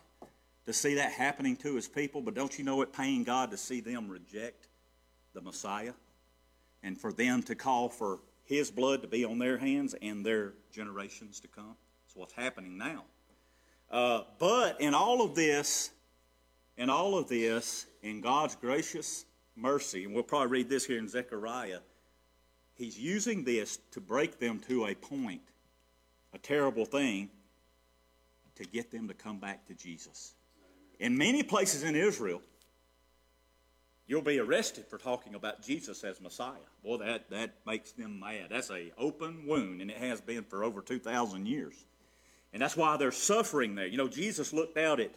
to 0.66 0.72
see 0.72 0.94
that 0.94 1.12
happening 1.12 1.56
to 1.56 1.74
his 1.74 1.88
people? 1.88 2.20
But 2.20 2.34
don't 2.34 2.56
you 2.58 2.64
know 2.64 2.82
it 2.82 2.92
pains 2.92 3.26
God 3.26 3.50
to 3.50 3.56
see 3.56 3.80
them 3.80 4.08
reject 4.08 4.68
the 5.34 5.40
Messiah 5.40 5.94
and 6.82 6.98
for 7.00 7.12
them 7.12 7.42
to 7.44 7.54
call 7.54 7.88
for 7.88 8.20
his 8.44 8.70
blood 8.70 9.02
to 9.02 9.08
be 9.08 9.24
on 9.24 9.38
their 9.38 9.58
hands 9.58 9.94
and 10.00 10.24
their 10.24 10.52
generations 10.70 11.40
to 11.40 11.48
come? 11.48 11.74
That's 12.04 12.14
what's 12.14 12.32
happening 12.32 12.78
now. 12.78 13.04
Uh, 13.90 14.22
but 14.38 14.80
in 14.80 14.94
all 14.94 15.22
of 15.22 15.34
this, 15.34 15.90
in 16.76 16.90
all 16.90 17.16
of 17.16 17.28
this, 17.28 17.86
in 18.02 18.20
God's 18.20 18.54
gracious 18.56 19.24
mercy, 19.54 20.04
and 20.04 20.14
we'll 20.14 20.22
probably 20.22 20.48
read 20.48 20.68
this 20.68 20.84
here 20.84 20.98
in 20.98 21.08
Zechariah, 21.08 21.80
He's 22.74 22.98
using 22.98 23.42
this 23.42 23.78
to 23.92 24.00
break 24.00 24.38
them 24.38 24.60
to 24.68 24.86
a 24.86 24.94
point, 24.94 25.40
a 26.34 26.38
terrible 26.38 26.84
thing, 26.84 27.30
to 28.56 28.64
get 28.64 28.90
them 28.90 29.08
to 29.08 29.14
come 29.14 29.38
back 29.38 29.66
to 29.66 29.74
Jesus. 29.74 30.34
In 30.98 31.16
many 31.16 31.42
places 31.42 31.82
in 31.82 31.96
Israel, 31.96 32.42
you'll 34.06 34.22
be 34.22 34.38
arrested 34.38 34.86
for 34.86 34.98
talking 34.98 35.34
about 35.34 35.62
Jesus 35.62 36.04
as 36.04 36.20
Messiah. 36.20 36.52
Boy, 36.84 36.98
that, 36.98 37.30
that 37.30 37.54
makes 37.66 37.92
them 37.92 38.20
mad. 38.20 38.48
That's 38.50 38.70
a 38.70 38.92
open 38.98 39.46
wound, 39.46 39.80
and 39.80 39.90
it 39.90 39.98
has 39.98 40.20
been 40.20 40.44
for 40.44 40.62
over 40.62 40.82
2,000 40.82 41.46
years. 41.46 41.86
And 42.52 42.62
that's 42.62 42.76
why 42.76 42.96
they're 42.96 43.12
suffering 43.12 43.74
there. 43.74 43.86
You 43.86 43.98
know, 43.98 44.08
Jesus 44.08 44.52
looked 44.52 44.78
out 44.78 45.00
at 45.00 45.10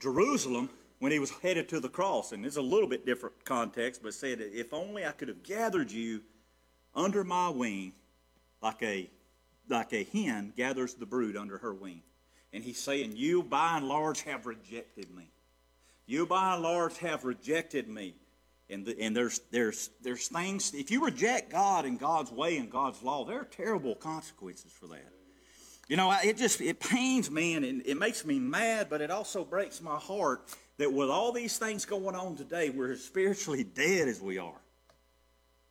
Jerusalem 0.00 0.70
when 0.98 1.12
he 1.12 1.18
was 1.18 1.30
headed 1.30 1.68
to 1.68 1.80
the 1.80 1.88
cross, 1.88 2.32
and 2.32 2.44
it's 2.44 2.56
a 2.56 2.62
little 2.62 2.88
bit 2.88 3.06
different 3.06 3.44
context, 3.44 4.02
but 4.02 4.14
said, 4.14 4.38
If 4.40 4.72
only 4.74 5.06
I 5.06 5.12
could 5.12 5.28
have 5.28 5.42
gathered 5.42 5.90
you 5.90 6.22
under 6.94 7.24
my 7.24 7.48
wing 7.48 7.92
like 8.60 8.82
a, 8.82 9.08
like 9.68 9.92
a 9.92 10.04
hen 10.04 10.52
gathers 10.56 10.94
the 10.94 11.06
brood 11.06 11.36
under 11.36 11.58
her 11.58 11.72
wing. 11.72 12.02
And 12.52 12.64
he's 12.64 12.78
saying, 12.78 13.12
You 13.14 13.42
by 13.42 13.76
and 13.76 13.88
large 13.88 14.22
have 14.22 14.46
rejected 14.46 15.14
me. 15.14 15.30
You 16.06 16.26
by 16.26 16.54
and 16.54 16.62
large 16.62 16.98
have 16.98 17.24
rejected 17.24 17.88
me. 17.88 18.14
And, 18.70 18.84
the, 18.84 19.00
and 19.00 19.16
there's, 19.16 19.40
there's, 19.50 19.90
there's 20.02 20.28
things, 20.28 20.74
if 20.74 20.90
you 20.90 21.04
reject 21.04 21.50
God 21.50 21.86
and 21.86 21.98
God's 21.98 22.30
way 22.30 22.58
and 22.58 22.70
God's 22.70 23.02
law, 23.02 23.24
there 23.24 23.40
are 23.40 23.44
terrible 23.44 23.94
consequences 23.94 24.72
for 24.72 24.86
that. 24.88 25.12
You 25.88 25.96
know, 25.96 26.14
it 26.22 26.36
just 26.36 26.60
it 26.60 26.80
pains 26.80 27.30
me 27.30 27.54
and 27.54 27.64
it, 27.64 27.86
it 27.86 27.98
makes 27.98 28.24
me 28.24 28.38
mad, 28.38 28.88
but 28.90 29.00
it 29.00 29.10
also 29.10 29.44
breaks 29.44 29.80
my 29.80 29.96
heart 29.96 30.42
that 30.76 30.92
with 30.92 31.08
all 31.08 31.32
these 31.32 31.56
things 31.58 31.86
going 31.86 32.14
on 32.14 32.36
today, 32.36 32.70
we're 32.70 32.94
spiritually 32.96 33.64
dead 33.64 34.06
as 34.06 34.20
we 34.20 34.38
are. 34.38 34.60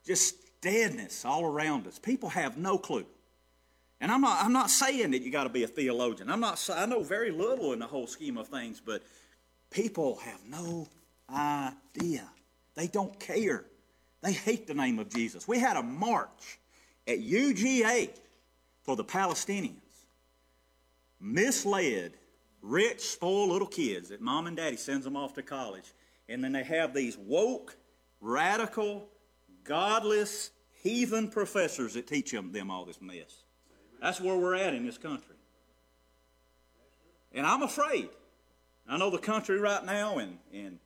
Just 0.05 0.35
deadness 0.59 1.23
all 1.23 1.45
around 1.45 1.85
us. 1.85 1.99
People 1.99 2.29
have 2.29 2.57
no 2.57 2.77
clue. 2.77 3.05
And 4.01 4.11
I'm 4.11 4.21
not, 4.21 4.43
I'm 4.43 4.53
not 4.53 4.69
saying 4.69 5.11
that 5.11 5.21
you 5.21 5.31
got 5.31 5.43
to 5.43 5.49
be 5.49 5.63
a 5.63 5.67
theologian. 5.67 6.29
I'm 6.29 6.39
not, 6.39 6.67
I 6.73 6.85
know 6.85 7.03
very 7.03 7.31
little 7.31 7.73
in 7.73 7.79
the 7.79 7.87
whole 7.87 8.07
scheme 8.07 8.37
of 8.37 8.47
things, 8.47 8.81
but 8.83 9.03
people 9.69 10.17
have 10.17 10.39
no 10.47 10.87
idea. 11.31 12.27
They 12.75 12.87
don't 12.87 13.19
care. 13.19 13.65
They 14.21 14.33
hate 14.33 14.67
the 14.67 14.73
name 14.73 14.99
of 14.99 15.09
Jesus. 15.09 15.47
We 15.47 15.59
had 15.59 15.77
a 15.77 15.83
march 15.83 16.59
at 17.07 17.19
UGA 17.19 18.09
for 18.83 18.95
the 18.95 19.03
Palestinians 19.03 19.81
misled, 21.19 22.13
rich, 22.61 23.01
spoiled 23.01 23.49
little 23.49 23.67
kids 23.67 24.09
that 24.09 24.21
mom 24.21 24.47
and 24.47 24.57
daddy 24.57 24.77
sends 24.77 25.03
them 25.03 25.15
off 25.15 25.33
to 25.35 25.43
college. 25.43 25.93
And 26.29 26.43
then 26.43 26.51
they 26.51 26.63
have 26.63 26.93
these 26.93 27.17
woke, 27.17 27.77
radical, 28.19 29.07
godless, 29.63 30.51
heathen 30.81 31.29
professors 31.29 31.93
that 31.93 32.07
teach 32.07 32.31
them, 32.31 32.51
them 32.51 32.69
all 32.69 32.85
this 32.85 33.01
mess. 33.01 33.43
That's 34.01 34.21
where 34.21 34.37
we're 34.37 34.55
at 34.55 34.73
in 34.73 34.85
this 34.85 34.97
country. 34.97 35.35
And 37.31 37.45
I'm 37.45 37.61
afraid. 37.61 38.09
I 38.87 38.97
know 38.97 39.09
the 39.09 39.17
country 39.17 39.59
right 39.59 39.83
now 39.83 40.17
and, 40.17 40.37
and, 40.53 40.79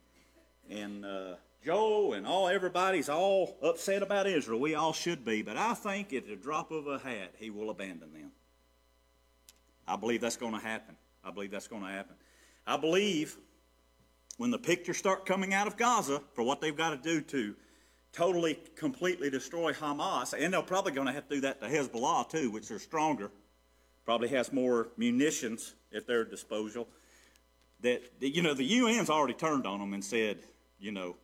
and 0.69 1.05
uh, 1.05 1.35
Joe 1.63 2.13
and 2.13 2.25
all 2.25 2.47
everybody's 2.47 3.09
all 3.09 3.57
upset 3.61 4.01
about 4.01 4.25
Israel. 4.25 4.59
We 4.59 4.73
all 4.73 4.93
should 4.93 5.23
be, 5.23 5.43
but 5.43 5.57
I 5.57 5.75
think 5.75 6.11
at 6.13 6.27
the 6.27 6.35
drop 6.35 6.71
of 6.71 6.88
a 6.88 6.97
hat, 6.97 7.35
he 7.38 7.50
will 7.50 7.69
abandon 7.69 8.11
them. 8.13 8.31
I 9.88 9.95
believe 9.95 10.21
that's 10.21 10.38
going 10.38 10.53
to 10.53 10.59
happen. 10.59 10.95
I 11.23 11.31
believe 11.31 11.51
that's 11.51 11.67
going 11.67 11.83
to 11.83 11.89
happen. 11.89 12.15
I 12.65 12.77
believe 12.77 13.38
when 14.38 14.51
the 14.51 14.57
pictures 14.57 14.97
start 14.97 15.25
coming 15.25 15.53
out 15.53 15.67
of 15.67 15.77
Gaza 15.77 16.21
for 16.33 16.43
what 16.43 16.61
they've 16.61 16.75
got 16.75 16.91
to 16.91 16.97
do 16.97 17.21
to 17.21 17.55
totally, 18.13 18.59
completely 18.75 19.29
destroy 19.29 19.73
Hamas, 19.73 20.33
and 20.38 20.53
they're 20.53 20.61
probably 20.61 20.91
going 20.91 21.07
to 21.07 21.13
have 21.13 21.27
to 21.29 21.35
do 21.35 21.41
that 21.41 21.61
to 21.61 21.67
Hezbollah 21.67 22.29
too, 22.29 22.51
which 22.51 22.69
are 22.71 22.79
stronger, 22.79 23.31
probably 24.05 24.29
has 24.29 24.51
more 24.51 24.89
munitions 24.97 25.75
at 25.95 26.07
their 26.07 26.25
disposal. 26.25 26.88
That 27.81 28.01
you 28.19 28.41
know 28.41 28.53
the 28.53 28.79
UN's 28.79 29.09
already 29.09 29.33
turned 29.33 29.65
on 29.65 29.79
them 29.79 29.93
and 29.93 30.03
said, 30.03 30.38
you 30.79 30.91
know, 30.91 31.15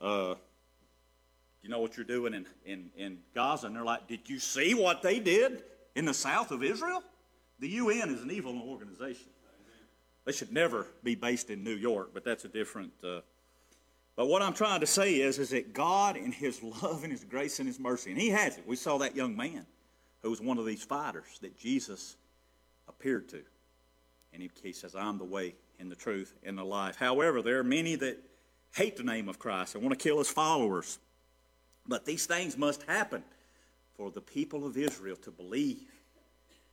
uh, 0.00 0.34
you 1.62 1.68
know 1.68 1.80
what 1.80 1.96
you're 1.96 2.06
doing 2.06 2.34
in, 2.34 2.46
in, 2.64 2.90
in 2.96 3.18
Gaza, 3.34 3.66
and 3.66 3.76
they're 3.76 3.84
like, 3.84 4.08
did 4.08 4.28
you 4.28 4.38
see 4.38 4.74
what 4.74 5.02
they 5.02 5.20
did 5.20 5.62
in 5.94 6.04
the 6.04 6.14
south 6.14 6.50
of 6.50 6.62
Israel? 6.62 7.02
The 7.58 7.68
UN 7.68 8.10
is 8.10 8.22
an 8.22 8.30
evil 8.30 8.60
organization. 8.62 9.28
They 10.24 10.32
should 10.32 10.52
never 10.52 10.86
be 11.02 11.14
based 11.14 11.50
in 11.50 11.64
New 11.64 11.74
York, 11.74 12.10
but 12.14 12.24
that's 12.24 12.44
a 12.44 12.48
different. 12.48 12.92
Uh, 13.02 13.20
but 14.14 14.26
what 14.26 14.42
I'm 14.42 14.52
trying 14.52 14.80
to 14.80 14.86
say 14.86 15.14
is, 15.14 15.38
is 15.38 15.50
that 15.50 15.72
God, 15.72 16.16
in 16.16 16.32
His 16.32 16.62
love 16.62 17.02
and 17.02 17.12
His 17.12 17.24
grace 17.24 17.58
and 17.58 17.66
His 17.66 17.80
mercy, 17.80 18.10
and 18.10 18.20
He 18.20 18.28
has 18.30 18.58
it. 18.58 18.66
We 18.66 18.76
saw 18.76 18.98
that 18.98 19.16
young 19.16 19.36
man 19.36 19.66
who 20.22 20.30
was 20.30 20.40
one 20.40 20.58
of 20.58 20.66
these 20.66 20.82
fighters 20.82 21.38
that 21.40 21.58
Jesus 21.58 22.16
appeared 22.88 23.28
to, 23.30 23.42
and 24.32 24.42
he, 24.42 24.50
he 24.62 24.72
says, 24.72 24.94
"I'm 24.94 25.18
the 25.18 25.24
way 25.24 25.54
and 25.80 25.90
the 25.90 25.96
truth 25.96 26.34
and 26.44 26.56
the 26.56 26.64
life." 26.64 26.96
However, 26.96 27.42
there 27.42 27.58
are 27.58 27.64
many 27.64 27.96
that 27.96 28.18
hate 28.74 28.96
the 28.96 29.02
name 29.02 29.28
of 29.28 29.38
Christ 29.38 29.74
and 29.74 29.82
want 29.82 29.98
to 29.98 30.02
kill 30.02 30.18
His 30.18 30.30
followers. 30.30 30.98
But 31.86 32.04
these 32.04 32.26
things 32.26 32.56
must 32.56 32.84
happen 32.84 33.24
for 33.96 34.10
the 34.10 34.20
people 34.20 34.64
of 34.64 34.76
Israel 34.76 35.16
to 35.16 35.30
believe 35.32 35.90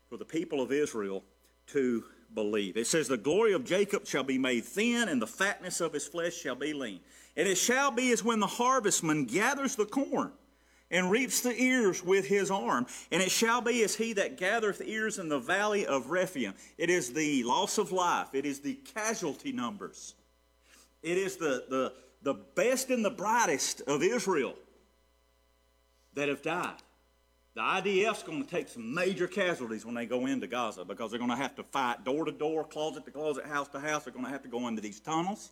for 0.10 0.18
the 0.18 0.26
people 0.26 0.62
of 0.62 0.72
Israel 0.72 1.24
to 1.68 2.04
believe. 2.34 2.78
It 2.78 2.88
says, 2.88 3.08
The 3.08 3.18
glory 3.18 3.54
of 3.54 3.64
Jacob 3.64 4.08
shall 4.08 4.24
be 4.24 4.38
made 4.38 4.66
thin, 4.66 5.08
and 5.08 5.22
the 5.22 5.28
fatness 5.28 5.82
of 5.82 5.94
his 5.94 6.08
flesh 6.08 6.34
shall 6.34 6.56
be 6.56 6.74
lean. 6.74 7.00
And 7.38 7.48
it 7.48 7.58
shall 7.58 7.92
be 7.92 8.12
as 8.12 8.24
when 8.24 8.40
the 8.40 8.48
harvestman 8.48 9.26
gathers 9.26 9.76
the 9.76 9.86
corn 9.86 10.32
and 10.92 11.12
reaps 11.12 11.42
the 11.42 11.56
ears 11.56 12.04
with 12.04 12.28
his 12.28 12.50
arm. 12.50 12.88
And 13.12 13.22
it 13.22 13.30
shall 13.30 13.62
be 13.62 13.84
as 13.84 13.96
he 13.96 14.14
that 14.14 14.38
gathereth 14.38 14.82
ears 14.84 15.20
in 15.20 15.30
the 15.30 15.40
valley 15.40 15.86
of 15.86 16.10
Rephaim. 16.10 16.54
It 16.78 16.90
is 16.90 17.14
the 17.14 17.44
loss 17.44 17.78
of 17.78 17.92
life, 17.92 18.30
it 18.34 18.46
is 18.46 18.60
the 18.60 18.76
casualty 18.96 19.52
numbers, 19.52 20.16
it 21.04 21.18
is 21.18 21.38
the, 21.38 21.66
the, 21.70 21.94
the 22.24 22.34
best 22.34 22.90
and 22.90 23.06
the 23.06 23.12
brightest 23.12 23.82
of 23.82 24.02
Israel 24.02 24.56
that 26.16 26.30
have 26.30 26.42
died. 26.42 26.82
The 27.60 27.66
IDF's 27.66 28.24
going 28.24 28.42
to 28.42 28.50
take 28.50 28.70
some 28.70 28.94
major 28.94 29.28
casualties 29.28 29.86
when 29.86 29.94
they 29.94 30.06
go 30.06 30.28
into 30.28 30.48
Gaza 30.48 30.86
because 30.86 31.12
they're 31.12 31.20
going 31.20 31.30
to 31.30 31.36
have 31.36 31.58
to 31.58 31.64
fight 31.64 32.06
door 32.06 32.24
to 32.24 32.32
door, 32.32 32.64
closet 32.64 33.04
to 33.04 33.12
closet, 33.12 33.46
house 33.46 33.68
to 33.68 33.82
house. 33.82 34.06
They're 34.06 34.14
going 34.14 34.24
to 34.24 34.32
have 34.32 34.44
to 34.44 34.48
go 34.48 34.70
into 34.70 34.82
these 34.82 35.02
tunnels. 35.02 35.52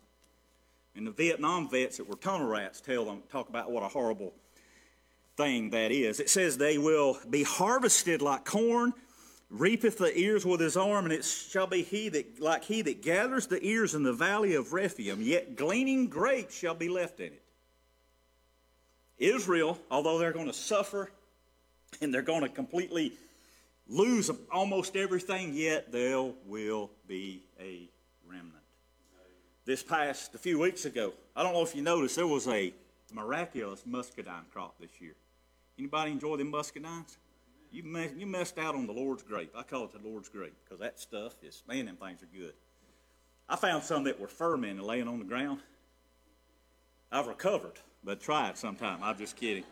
And 0.96 1.06
the 1.06 1.10
Vietnam 1.10 1.68
vets 1.68 1.98
that 1.98 2.08
were 2.08 2.16
tunnel 2.16 2.48
rats 2.48 2.80
tell 2.80 3.04
them, 3.04 3.24
talk 3.30 3.50
about 3.50 3.70
what 3.70 3.82
a 3.82 3.88
horrible 3.88 4.32
thing 5.36 5.68
that 5.68 5.92
is. 5.92 6.18
It 6.18 6.30
says 6.30 6.56
they 6.56 6.78
will 6.78 7.18
be 7.28 7.42
harvested 7.42 8.22
like 8.22 8.46
corn, 8.46 8.94
reapeth 9.50 9.98
the 9.98 10.18
ears 10.18 10.46
with 10.46 10.60
his 10.60 10.78
arm, 10.78 11.04
and 11.04 11.12
it 11.12 11.26
shall 11.26 11.66
be 11.66 11.82
he 11.82 12.08
that 12.08 12.40
like 12.40 12.64
he 12.64 12.80
that 12.80 13.02
gathers 13.02 13.48
the 13.48 13.62
ears 13.62 13.94
in 13.94 14.02
the 14.02 14.14
valley 14.14 14.54
of 14.54 14.72
Rephaim, 14.72 15.20
yet 15.20 15.56
gleaning 15.56 16.06
grapes 16.06 16.56
shall 16.56 16.74
be 16.74 16.88
left 16.88 17.20
in 17.20 17.34
it. 17.34 17.42
Israel, 19.18 19.78
although 19.90 20.18
they're 20.18 20.32
going 20.32 20.46
to 20.46 20.54
suffer 20.54 21.10
and 22.00 22.12
they're 22.12 22.22
going 22.22 22.42
to 22.42 22.48
completely 22.48 23.12
lose 23.88 24.30
almost 24.52 24.96
everything, 24.96 25.54
yet 25.54 25.90
there 25.90 26.32
will 26.46 26.90
be 27.06 27.42
a 27.60 27.88
remnant. 28.28 28.54
This 29.64 29.82
past 29.82 30.34
a 30.34 30.38
few 30.38 30.58
weeks 30.58 30.84
ago, 30.84 31.12
I 31.34 31.42
don't 31.42 31.52
know 31.52 31.62
if 31.62 31.74
you 31.74 31.82
noticed, 31.82 32.16
there 32.16 32.26
was 32.26 32.46
a 32.48 32.72
miraculous 33.12 33.84
muscadine 33.86 34.44
crop 34.52 34.78
this 34.80 35.00
year. 35.00 35.14
Anybody 35.78 36.12
enjoy 36.12 36.36
them 36.36 36.52
muscadines? 36.52 37.16
You, 37.70 37.82
mess, 37.82 38.10
you 38.16 38.26
messed 38.26 38.58
out 38.58 38.74
on 38.74 38.86
the 38.86 38.92
Lord's 38.92 39.22
grape. 39.22 39.52
I 39.54 39.62
call 39.62 39.84
it 39.84 39.92
the 39.92 40.06
Lord's 40.08 40.28
grape 40.28 40.54
because 40.64 40.80
that 40.80 40.98
stuff 40.98 41.34
is, 41.42 41.62
man, 41.68 41.86
them 41.86 41.96
things 41.96 42.22
are 42.22 42.38
good. 42.38 42.54
I 43.48 43.56
found 43.56 43.82
some 43.82 44.04
that 44.04 44.18
were 44.18 44.28
fermented 44.28 44.84
laying 44.84 45.08
on 45.08 45.18
the 45.18 45.24
ground. 45.24 45.60
I've 47.10 47.26
recovered, 47.26 47.78
but 48.04 48.20
try 48.20 48.48
it 48.50 48.58
sometime. 48.58 48.98
I'm 49.02 49.16
just 49.16 49.36
kidding. 49.36 49.64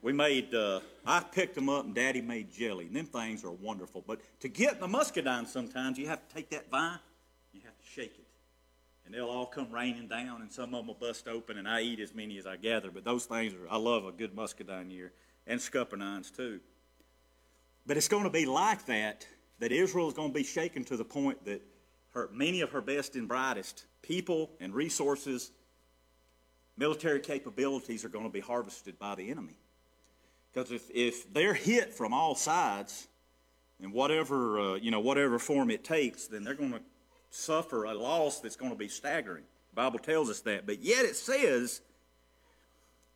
We 0.00 0.12
made, 0.12 0.54
uh, 0.54 0.80
I 1.04 1.20
picked 1.20 1.54
them 1.54 1.68
up 1.68 1.84
and 1.84 1.94
Daddy 1.94 2.20
made 2.20 2.52
jelly. 2.52 2.86
And 2.86 2.94
them 2.94 3.06
things 3.06 3.44
are 3.44 3.50
wonderful. 3.50 4.04
But 4.06 4.20
to 4.40 4.48
get 4.48 4.80
the 4.80 4.86
muscadine 4.86 5.46
sometimes, 5.46 5.98
you 5.98 6.06
have 6.06 6.26
to 6.26 6.34
take 6.34 6.50
that 6.50 6.70
vine, 6.70 6.98
you 7.52 7.60
have 7.64 7.76
to 7.76 7.86
shake 7.86 8.14
it. 8.18 8.26
And 9.04 9.14
they'll 9.14 9.30
all 9.30 9.46
come 9.46 9.72
raining 9.72 10.06
down, 10.06 10.42
and 10.42 10.52
some 10.52 10.74
of 10.74 10.80
them 10.80 10.86
will 10.88 10.94
bust 10.94 11.28
open, 11.28 11.56
and 11.56 11.66
I 11.66 11.80
eat 11.80 11.98
as 11.98 12.14
many 12.14 12.36
as 12.36 12.46
I 12.46 12.56
gather. 12.56 12.90
But 12.90 13.04
those 13.04 13.24
things 13.24 13.54
are, 13.54 13.66
I 13.70 13.78
love 13.78 14.04
a 14.04 14.12
good 14.12 14.34
muscadine 14.34 14.90
year, 14.90 15.12
and 15.46 15.58
scuppernongs 15.58 16.30
too. 16.34 16.60
But 17.86 17.96
it's 17.96 18.08
going 18.08 18.24
to 18.24 18.30
be 18.30 18.44
like 18.44 18.84
that, 18.84 19.26
that 19.60 19.72
Israel 19.72 20.08
is 20.08 20.14
going 20.14 20.28
to 20.28 20.34
be 20.34 20.44
shaken 20.44 20.84
to 20.84 20.96
the 20.98 21.06
point 21.06 21.42
that 21.46 21.62
her, 22.12 22.28
many 22.34 22.60
of 22.60 22.70
her 22.72 22.82
best 22.82 23.16
and 23.16 23.26
brightest 23.26 23.86
people 24.02 24.50
and 24.60 24.74
resources, 24.74 25.52
military 26.76 27.20
capabilities 27.20 28.04
are 28.04 28.10
going 28.10 28.26
to 28.26 28.30
be 28.30 28.40
harvested 28.40 28.98
by 28.98 29.14
the 29.14 29.30
enemy. 29.30 29.56
Because 30.58 30.72
if, 30.72 30.90
if 30.92 31.32
they're 31.32 31.54
hit 31.54 31.94
from 31.94 32.12
all 32.12 32.34
sides, 32.34 33.06
in 33.80 33.92
whatever, 33.92 34.58
uh, 34.58 34.74
you 34.74 34.90
know, 34.90 34.98
whatever 34.98 35.38
form 35.38 35.70
it 35.70 35.84
takes, 35.84 36.26
then 36.26 36.42
they're 36.42 36.54
going 36.54 36.72
to 36.72 36.80
suffer 37.30 37.84
a 37.84 37.94
loss 37.94 38.40
that's 38.40 38.56
going 38.56 38.72
to 38.72 38.76
be 38.76 38.88
staggering. 38.88 39.44
The 39.70 39.76
Bible 39.76 40.00
tells 40.00 40.28
us 40.28 40.40
that. 40.40 40.66
But 40.66 40.82
yet 40.82 41.04
it 41.04 41.14
says, 41.14 41.80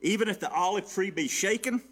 even 0.01 0.29
if 0.29 0.39
the 0.39 0.53
olive 0.53 0.89
tree 0.89 1.11
be 1.11 1.27
shaken, 1.27 1.83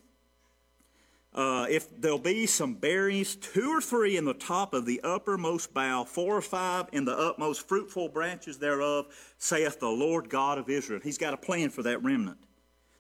uh, 1.35 1.66
if 1.69 2.00
there'll 2.00 2.21
be 2.21 2.47
some 2.47 2.75
berries, 2.75 3.35
two 3.35 3.71
or 3.71 3.80
three 3.80 4.16
in 4.16 4.26
the 4.26 4.35
top 4.35 4.73
of 4.73 4.87
the 4.87 5.00
uppermost 5.02 5.75
bough, 5.75 6.04
four 6.04 6.37
or 6.37 6.42
five 6.42 6.87
in 6.92 7.04
the 7.04 7.19
utmost 7.19 7.66
fruitful 7.66 8.09
branches 8.09 8.59
thereof, 8.59 9.07
saith 9.38 9.80
the 9.80 9.88
Lord 9.88 10.30
God 10.30 10.59
of 10.59 10.71
Israel. 10.71 11.00
He's 11.02 11.19
got 11.19 11.35
a 11.35 11.37
plan 11.37 11.71
for 11.71 11.83
that 11.83 12.00
remnant. 12.04 12.39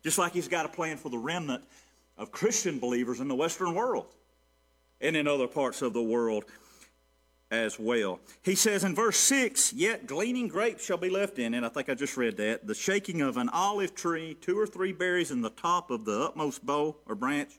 Just 0.02 0.18
like 0.18 0.32
he's 0.32 0.48
got 0.48 0.66
a 0.66 0.68
plan 0.68 0.96
for 0.96 1.10
the 1.10 1.18
remnant 1.18 1.62
of 2.16 2.30
Christian 2.30 2.78
believers 2.78 3.20
in 3.20 3.28
the 3.28 3.34
Western 3.34 3.74
world 3.74 4.06
and 5.00 5.16
in 5.16 5.26
other 5.26 5.46
parts 5.46 5.82
of 5.82 5.92
the 5.92 6.02
world 6.02 6.44
as 7.50 7.78
well. 7.78 8.20
He 8.42 8.54
says 8.54 8.84
in 8.84 8.94
verse 8.94 9.16
6, 9.16 9.72
Yet 9.72 10.06
gleaning 10.06 10.48
grapes 10.48 10.84
shall 10.84 10.96
be 10.96 11.10
left 11.10 11.38
in, 11.38 11.54
and 11.54 11.66
I 11.66 11.68
think 11.68 11.88
I 11.88 11.94
just 11.94 12.16
read 12.16 12.36
that, 12.36 12.66
the 12.66 12.74
shaking 12.74 13.20
of 13.20 13.36
an 13.36 13.48
olive 13.48 13.94
tree, 13.94 14.36
two 14.40 14.58
or 14.58 14.66
three 14.66 14.92
berries 14.92 15.30
in 15.30 15.42
the 15.42 15.50
top 15.50 15.90
of 15.90 16.04
the 16.04 16.20
utmost 16.20 16.64
bough 16.64 16.96
or 17.06 17.14
branch, 17.14 17.58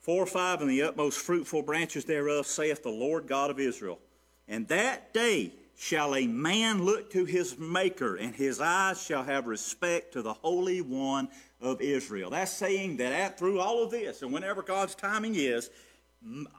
four 0.00 0.22
or 0.22 0.26
five 0.26 0.60
in 0.60 0.68
the 0.68 0.82
utmost 0.82 1.18
fruitful 1.18 1.62
branches 1.62 2.04
thereof, 2.04 2.46
saith 2.46 2.82
the 2.82 2.90
Lord 2.90 3.28
God 3.28 3.50
of 3.50 3.60
Israel. 3.60 4.00
And 4.48 4.66
that 4.68 5.14
day 5.14 5.52
shall 5.80 6.14
a 6.14 6.26
man 6.26 6.84
look 6.84 7.10
to 7.10 7.24
his 7.24 7.58
Maker, 7.58 8.16
and 8.16 8.34
his 8.34 8.60
eyes 8.60 9.02
shall 9.02 9.24
have 9.24 9.46
respect 9.46 10.12
to 10.12 10.20
the 10.20 10.34
Holy 10.34 10.82
One 10.82 11.30
of 11.58 11.80
Israel. 11.80 12.28
That's 12.28 12.52
saying 12.52 12.98
that 12.98 13.14
at, 13.14 13.38
through 13.38 13.60
all 13.60 13.82
of 13.82 13.90
this, 13.90 14.20
and 14.20 14.30
whenever 14.30 14.60
God's 14.60 14.94
timing 14.94 15.36
is, 15.36 15.70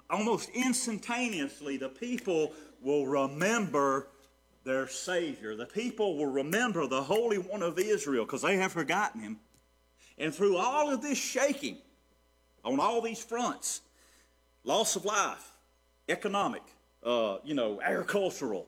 almost 0.09 0.49
instantaneously 0.55 1.77
the 1.77 1.87
people 1.87 2.53
will 2.81 3.05
remember 3.05 4.07
their 4.63 4.87
Savior. 4.87 5.55
The 5.55 5.67
people 5.67 6.17
will 6.17 6.25
remember 6.25 6.87
the 6.87 7.03
Holy 7.03 7.37
One 7.37 7.61
of 7.61 7.77
Israel 7.77 8.25
because 8.25 8.41
they 8.41 8.57
have 8.57 8.71
forgotten 8.71 9.21
Him. 9.21 9.39
And 10.17 10.33
through 10.33 10.57
all 10.57 10.91
of 10.91 11.03
this 11.03 11.19
shaking 11.19 11.77
on 12.65 12.79
all 12.79 13.01
these 13.01 13.23
fronts, 13.23 13.81
loss 14.63 14.95
of 14.95 15.05
life, 15.05 15.51
economic, 16.09 16.63
uh, 17.03 17.37
you 17.43 17.53
know, 17.53 17.79
agricultural, 17.83 18.67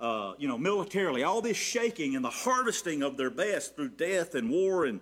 uh, 0.00 0.32
you 0.38 0.48
know, 0.48 0.56
militarily, 0.56 1.22
all 1.22 1.42
this 1.42 1.56
shaking 1.56 2.16
and 2.16 2.24
the 2.24 2.30
harvesting 2.30 3.02
of 3.02 3.16
their 3.16 3.30
best 3.30 3.76
through 3.76 3.90
death 3.90 4.34
and 4.34 4.50
war 4.50 4.86
and 4.86 5.00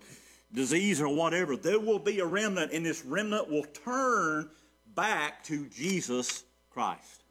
disease 0.53 1.01
or 1.01 1.15
whatever, 1.15 1.57
there 1.57 1.79
will 1.79 1.99
be 1.99 2.21
a 2.21 2.27
remnant, 2.27 2.73
and 2.73 2.85
this 2.85 3.05
remnant 3.05 3.49
will 3.49 3.65
turn 3.85 4.51
back 4.95 5.45
to 5.45 5.67
Jesus 5.69 6.45
Christ. 6.71 7.23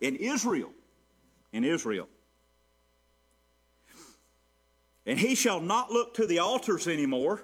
In 0.00 0.16
Israel. 0.16 0.70
In 1.52 1.64
Israel. 1.64 2.08
And 5.06 5.18
he 5.18 5.34
shall 5.34 5.60
not 5.60 5.90
look 5.90 6.14
to 6.14 6.26
the 6.26 6.40
altars 6.40 6.86
anymore 6.86 7.42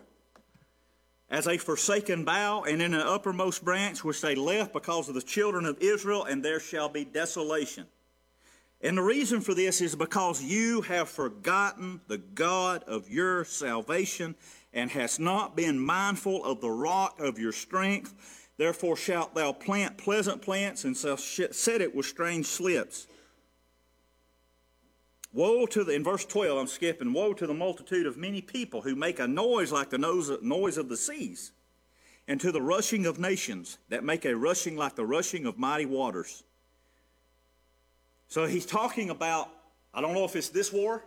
as 1.30 1.46
a 1.46 1.58
forsaken 1.58 2.24
bough, 2.24 2.62
and 2.62 2.80
in 2.80 2.94
an 2.94 3.00
uppermost 3.00 3.62
branch 3.62 4.02
which 4.02 4.22
they 4.22 4.34
left 4.34 4.72
because 4.72 5.08
of 5.08 5.14
the 5.14 5.22
children 5.22 5.66
of 5.66 5.76
Israel, 5.80 6.24
and 6.24 6.42
there 6.42 6.58
shall 6.58 6.88
be 6.88 7.04
desolation. 7.04 7.86
And 8.80 8.96
the 8.96 9.02
reason 9.02 9.40
for 9.40 9.54
this 9.54 9.80
is 9.80 9.96
because 9.96 10.42
you 10.42 10.82
have 10.82 11.08
forgotten 11.08 12.00
the 12.06 12.18
God 12.18 12.84
of 12.84 13.10
your 13.10 13.44
salvation 13.44 14.36
and 14.72 14.90
hast 14.90 15.18
not 15.18 15.56
been 15.56 15.78
mindful 15.78 16.44
of 16.44 16.60
the 16.60 16.70
rock 16.70 17.18
of 17.18 17.38
your 17.38 17.52
strength. 17.52 18.46
Therefore 18.56 18.96
shalt 18.96 19.34
thou 19.34 19.52
plant 19.52 19.98
pleasant 19.98 20.42
plants 20.42 20.84
and 20.84 20.96
shalt 20.96 21.20
set 21.20 21.80
it 21.80 21.94
with 21.94 22.06
strange 22.06 22.46
slips. 22.46 23.08
Woe 25.32 25.66
to 25.66 25.84
the, 25.84 25.92
in 25.92 26.02
verse 26.02 26.24
12, 26.24 26.58
I'm 26.58 26.66
skipping, 26.66 27.12
woe 27.12 27.34
to 27.34 27.46
the 27.46 27.54
multitude 27.54 28.06
of 28.06 28.16
many 28.16 28.40
people 28.40 28.80
who 28.82 28.96
make 28.96 29.18
a 29.18 29.28
noise 29.28 29.70
like 29.70 29.90
the 29.90 29.98
noise 29.98 30.78
of 30.78 30.88
the 30.88 30.96
seas, 30.96 31.52
and 32.26 32.40
to 32.40 32.50
the 32.50 32.62
rushing 32.62 33.06
of 33.06 33.18
nations 33.18 33.78
that 33.90 34.04
make 34.04 34.24
a 34.24 34.34
rushing 34.34 34.76
like 34.76 34.94
the 34.94 35.04
rushing 35.04 35.46
of 35.46 35.58
mighty 35.58 35.86
waters. 35.86 36.44
So 38.28 38.46
he's 38.46 38.66
talking 38.66 39.10
about, 39.10 39.48
I 39.92 40.00
don't 40.00 40.14
know 40.14 40.24
if 40.24 40.36
it's 40.36 40.50
this 40.50 40.72
war, 40.72 41.02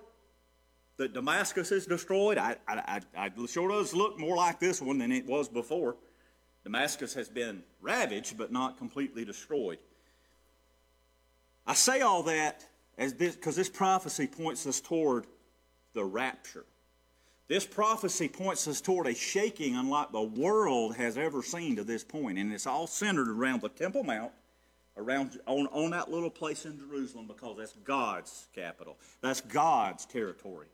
that 0.97 1.13
Damascus 1.13 1.71
is 1.71 1.85
destroyed, 1.85 2.37
I, 2.37 2.57
I, 2.67 3.01
I, 3.15 3.25
I 3.25 3.45
sure 3.47 3.69
does 3.69 3.93
look 3.93 4.19
more 4.19 4.35
like 4.35 4.59
this 4.59 4.81
one 4.81 4.97
than 4.97 5.11
it 5.11 5.25
was 5.25 5.47
before. 5.47 5.95
Damascus 6.63 7.13
has 7.13 7.29
been 7.29 7.63
ravaged, 7.79 8.37
but 8.37 8.51
not 8.51 8.77
completely 8.77 9.25
destroyed. 9.25 9.79
I 11.65 11.73
say 11.73 12.01
all 12.01 12.23
that 12.23 12.67
as 12.97 13.13
this 13.13 13.35
because 13.35 13.55
this 13.55 13.69
prophecy 13.69 14.27
points 14.27 14.67
us 14.67 14.79
toward 14.79 15.25
the 15.93 16.03
rapture. 16.03 16.65
This 17.47 17.65
prophecy 17.65 18.27
points 18.27 18.67
us 18.67 18.79
toward 18.79 19.07
a 19.07 19.15
shaking 19.15 19.75
unlike 19.75 20.11
the 20.11 20.21
world 20.21 20.95
has 20.95 21.17
ever 21.17 21.41
seen 21.43 21.75
to 21.75 21.83
this 21.83 22.03
point, 22.03 22.37
and 22.37 22.53
it's 22.53 22.67
all 22.67 22.87
centered 22.87 23.29
around 23.29 23.61
the 23.61 23.69
Temple 23.69 24.03
Mount, 24.03 24.31
around 24.97 25.39
on, 25.45 25.67
on 25.67 25.91
that 25.91 26.11
little 26.11 26.29
place 26.29 26.65
in 26.65 26.77
Jerusalem, 26.77 27.27
because 27.27 27.57
that's 27.57 27.73
God's 27.83 28.47
capital. 28.53 28.97
That's 29.21 29.41
God's 29.41 30.05
territory. 30.05 30.67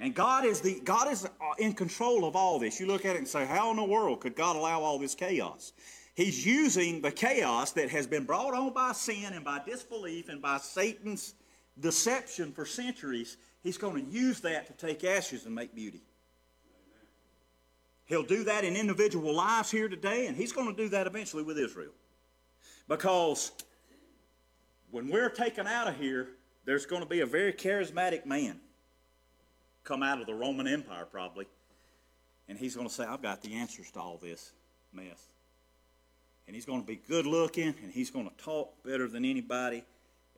And 0.00 0.14
God 0.14 0.44
is, 0.44 0.60
the, 0.60 0.80
God 0.84 1.10
is 1.12 1.24
uh, 1.24 1.28
in 1.58 1.74
control 1.74 2.24
of 2.24 2.34
all 2.34 2.58
this. 2.58 2.80
You 2.80 2.86
look 2.86 3.04
at 3.04 3.14
it 3.14 3.18
and 3.18 3.28
say, 3.28 3.46
how 3.46 3.70
in 3.70 3.76
the 3.76 3.84
world 3.84 4.20
could 4.20 4.34
God 4.34 4.56
allow 4.56 4.80
all 4.80 4.98
this 4.98 5.14
chaos? 5.14 5.72
He's 6.14 6.44
using 6.44 7.00
the 7.00 7.12
chaos 7.12 7.70
that 7.72 7.88
has 7.90 8.06
been 8.06 8.24
brought 8.24 8.52
on 8.52 8.72
by 8.72 8.92
sin 8.92 9.32
and 9.32 9.44
by 9.44 9.60
disbelief 9.64 10.28
and 10.28 10.42
by 10.42 10.58
Satan's 10.58 11.34
deception 11.78 12.52
for 12.52 12.66
centuries. 12.66 13.36
He's 13.62 13.78
going 13.78 14.04
to 14.04 14.10
use 14.10 14.40
that 14.40 14.66
to 14.66 14.86
take 14.86 15.04
ashes 15.04 15.46
and 15.46 15.54
make 15.54 15.74
beauty. 15.74 16.02
He'll 18.06 18.24
do 18.24 18.44
that 18.44 18.64
in 18.64 18.76
individual 18.76 19.34
lives 19.34 19.70
here 19.70 19.88
today, 19.88 20.26
and 20.26 20.36
he's 20.36 20.52
going 20.52 20.68
to 20.68 20.82
do 20.82 20.88
that 20.90 21.06
eventually 21.06 21.44
with 21.44 21.58
Israel. 21.58 21.92
Because 22.88 23.52
when 24.90 25.08
we're 25.08 25.30
taken 25.30 25.66
out 25.66 25.88
of 25.88 25.96
here, 25.96 26.28
there's 26.64 26.86
going 26.86 27.02
to 27.02 27.08
be 27.08 27.20
a 27.20 27.26
very 27.26 27.52
charismatic 27.52 28.26
man 28.26 28.60
come 29.84 30.02
out 30.02 30.20
of 30.20 30.26
the 30.26 30.34
Roman 30.34 30.68
Empire, 30.68 31.06
probably, 31.10 31.46
and 32.48 32.58
he's 32.58 32.76
going 32.76 32.86
to 32.86 32.92
say, 32.92 33.04
I've 33.04 33.22
got 33.22 33.42
the 33.42 33.54
answers 33.54 33.90
to 33.92 34.00
all 34.00 34.18
this 34.18 34.52
mess. 34.92 35.28
And 36.46 36.54
he's 36.54 36.66
going 36.66 36.80
to 36.80 36.86
be 36.86 36.96
good 36.96 37.26
looking, 37.26 37.74
and 37.82 37.92
he's 37.92 38.10
going 38.10 38.28
to 38.28 38.36
talk 38.36 38.82
better 38.84 39.08
than 39.08 39.24
anybody, 39.24 39.84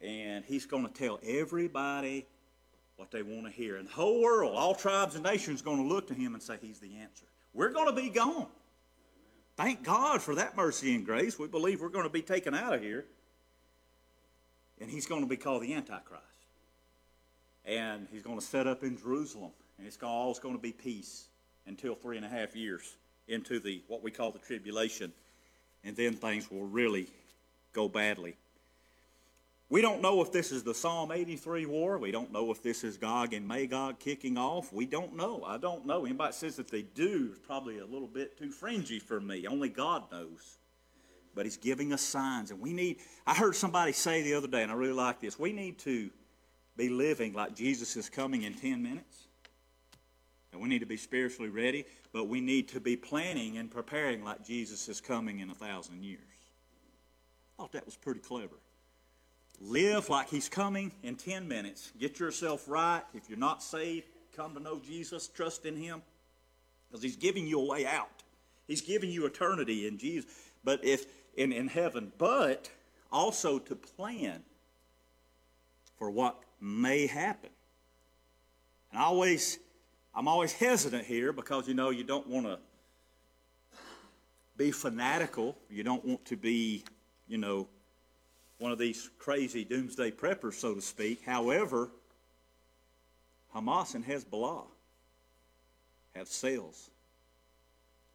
and 0.00 0.44
he's 0.44 0.66
going 0.66 0.86
to 0.86 0.92
tell 0.92 1.18
everybody 1.26 2.26
what 2.96 3.10
they 3.10 3.22
want 3.22 3.46
to 3.46 3.50
hear. 3.50 3.76
And 3.76 3.88
the 3.88 3.92
whole 3.92 4.22
world, 4.22 4.54
all 4.56 4.74
tribes 4.74 5.14
and 5.14 5.24
nations, 5.24 5.62
going 5.62 5.78
to 5.78 5.88
look 5.88 6.06
to 6.08 6.14
him 6.14 6.34
and 6.34 6.42
say, 6.42 6.56
He's 6.60 6.78
the 6.78 6.96
answer. 6.96 7.26
We're 7.52 7.70
going 7.70 7.86
to 7.86 8.00
be 8.00 8.10
gone. 8.10 8.46
Thank 9.56 9.84
God 9.84 10.20
for 10.20 10.34
that 10.34 10.56
mercy 10.56 10.94
and 10.94 11.06
grace. 11.06 11.38
We 11.38 11.46
believe 11.46 11.80
we're 11.80 11.88
going 11.88 12.04
to 12.04 12.10
be 12.10 12.22
taken 12.22 12.54
out 12.54 12.74
of 12.74 12.82
here. 12.82 13.04
And 14.80 14.90
he's 14.90 15.06
going 15.06 15.20
to 15.20 15.28
be 15.28 15.36
called 15.36 15.62
the 15.62 15.74
Antichrist. 15.74 16.24
And 17.64 18.08
he's 18.10 18.22
going 18.22 18.38
to 18.38 18.44
set 18.44 18.66
up 18.66 18.82
in 18.82 18.98
Jerusalem. 18.98 19.52
And 19.78 19.86
it's 19.86 19.98
all 20.02 20.34
going 20.34 20.56
to 20.56 20.60
be 20.60 20.72
peace 20.72 21.28
until 21.66 21.94
three 21.94 22.16
and 22.16 22.26
a 22.26 22.28
half 22.28 22.56
years 22.56 22.96
into 23.28 23.60
the 23.60 23.82
what 23.86 24.02
we 24.02 24.10
call 24.10 24.32
the 24.32 24.40
tribulation. 24.40 25.12
And 25.84 25.96
then 25.96 26.14
things 26.14 26.50
will 26.50 26.66
really 26.66 27.06
go 27.72 27.88
badly. 27.88 28.36
We 29.70 29.80
don't 29.80 30.02
know 30.02 30.20
if 30.20 30.30
this 30.30 30.52
is 30.52 30.62
the 30.62 30.74
Psalm 30.74 31.10
83 31.10 31.66
war. 31.66 31.98
We 31.98 32.10
don't 32.10 32.32
know 32.32 32.50
if 32.50 32.62
this 32.62 32.84
is 32.84 32.98
Gog 32.98 33.32
and 33.32 33.48
Magog 33.48 33.98
kicking 33.98 34.36
off. 34.36 34.72
We 34.72 34.84
don't 34.84 35.16
know. 35.16 35.42
I 35.44 35.56
don't 35.56 35.86
know. 35.86 36.04
Anybody 36.04 36.32
says 36.32 36.56
that 36.56 36.68
they 36.68 36.82
do 36.82 37.30
is 37.32 37.38
probably 37.38 37.78
a 37.78 37.86
little 37.86 38.08
bit 38.08 38.36
too 38.36 38.50
fringy 38.50 38.98
for 38.98 39.20
me. 39.20 39.46
Only 39.46 39.70
God 39.70 40.04
knows. 40.12 40.58
But 41.34 41.46
He's 41.46 41.56
giving 41.56 41.92
us 41.92 42.02
signs. 42.02 42.50
And 42.50 42.60
we 42.60 42.72
need, 42.72 42.98
I 43.26 43.34
heard 43.34 43.56
somebody 43.56 43.92
say 43.92 44.22
the 44.22 44.34
other 44.34 44.48
day, 44.48 44.62
and 44.62 44.70
I 44.70 44.74
really 44.74 44.92
like 44.92 45.20
this, 45.20 45.38
we 45.38 45.52
need 45.52 45.78
to 45.80 46.10
be 46.76 46.90
living 46.90 47.32
like 47.32 47.56
Jesus 47.56 47.96
is 47.96 48.08
coming 48.10 48.42
in 48.42 48.54
10 48.54 48.82
minutes. 48.82 49.28
And 50.52 50.60
we 50.62 50.68
need 50.68 50.80
to 50.80 50.86
be 50.86 50.96
spiritually 50.96 51.50
ready, 51.50 51.84
but 52.12 52.28
we 52.28 52.40
need 52.40 52.68
to 52.68 52.80
be 52.80 52.96
planning 52.96 53.58
and 53.58 53.68
preparing 53.68 54.22
like 54.22 54.44
Jesus 54.44 54.88
is 54.88 55.00
coming 55.00 55.40
in 55.40 55.50
a 55.50 55.54
thousand 55.54 56.04
years. 56.04 56.20
I 57.58 57.62
thought 57.62 57.72
that 57.72 57.86
was 57.86 57.96
pretty 57.96 58.20
clever. 58.20 58.54
Live 59.60 60.08
like 60.08 60.28
He's 60.28 60.48
coming 60.48 60.92
in 61.02 61.16
10 61.16 61.46
minutes. 61.48 61.92
Get 61.98 62.18
yourself 62.18 62.68
right. 62.68 63.02
If 63.14 63.28
you're 63.28 63.38
not 63.38 63.62
saved, 63.62 64.06
come 64.36 64.54
to 64.54 64.60
know 64.60 64.80
Jesus, 64.80 65.28
trust 65.28 65.64
in 65.64 65.76
Him, 65.76 66.02
because 66.88 67.02
He's 67.02 67.16
giving 67.16 67.46
you 67.46 67.60
a 67.60 67.64
way 67.64 67.86
out. 67.86 68.22
He's 68.66 68.80
giving 68.80 69.10
you 69.10 69.26
eternity 69.26 69.86
in 69.86 69.98
Jesus, 69.98 70.30
but 70.64 70.84
if 70.84 71.06
in, 71.36 71.52
in 71.52 71.68
heaven, 71.68 72.12
but 72.18 72.70
also 73.12 73.58
to 73.58 73.76
plan 73.76 74.42
for 75.98 76.10
what 76.10 76.40
may 76.60 77.06
happen. 77.06 77.50
And 78.90 79.00
I 79.00 79.04
always, 79.04 79.58
I'm 80.14 80.28
always 80.28 80.52
hesitant 80.52 81.04
here 81.04 81.32
because 81.32 81.68
you 81.68 81.74
know 81.74 81.90
you 81.90 82.04
don't 82.04 82.26
want 82.28 82.46
to 82.46 82.58
be 84.56 84.70
fanatical. 84.70 85.56
You 85.68 85.82
don't 85.82 86.04
want 86.04 86.24
to 86.26 86.36
be, 86.36 86.84
you 87.26 87.38
know, 87.38 87.68
one 88.64 88.72
of 88.72 88.78
these 88.78 89.10
crazy 89.18 89.62
doomsday 89.62 90.10
preppers, 90.10 90.54
so 90.54 90.74
to 90.74 90.80
speak. 90.80 91.22
However, 91.26 91.90
Hamas 93.54 93.94
and 93.94 94.02
Hezbollah 94.02 94.64
have 96.16 96.28
cells 96.28 96.88